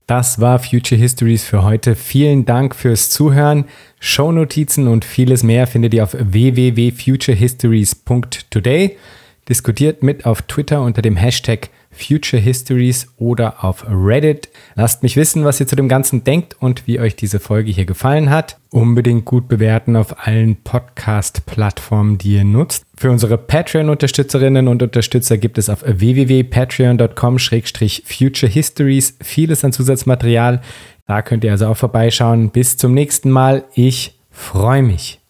[0.07, 1.97] Das war Future Histories für heute.
[1.97, 3.65] Vielen Dank fürs Zuhören.
[3.99, 8.97] Shownotizen und vieles mehr findet ihr auf www.futurehistories.today.
[9.49, 14.49] Diskutiert mit auf Twitter unter dem Hashtag Future Histories oder auf Reddit.
[14.77, 17.87] Lasst mich wissen, was ihr zu dem Ganzen denkt und wie euch diese Folge hier
[17.87, 18.61] gefallen hat.
[18.71, 22.86] Unbedingt gut bewerten auf allen Podcast-Plattformen, die ihr nutzt.
[22.99, 30.63] Für unsere Patreon-Unterstützerinnen und Unterstützer gibt es auf www.patreon.com-future histories vieles an Zusatzmaterial.
[31.07, 32.49] Da könnt ihr also auch vorbeischauen.
[32.51, 33.65] Bis zum nächsten Mal.
[33.75, 35.21] Ich freue mich.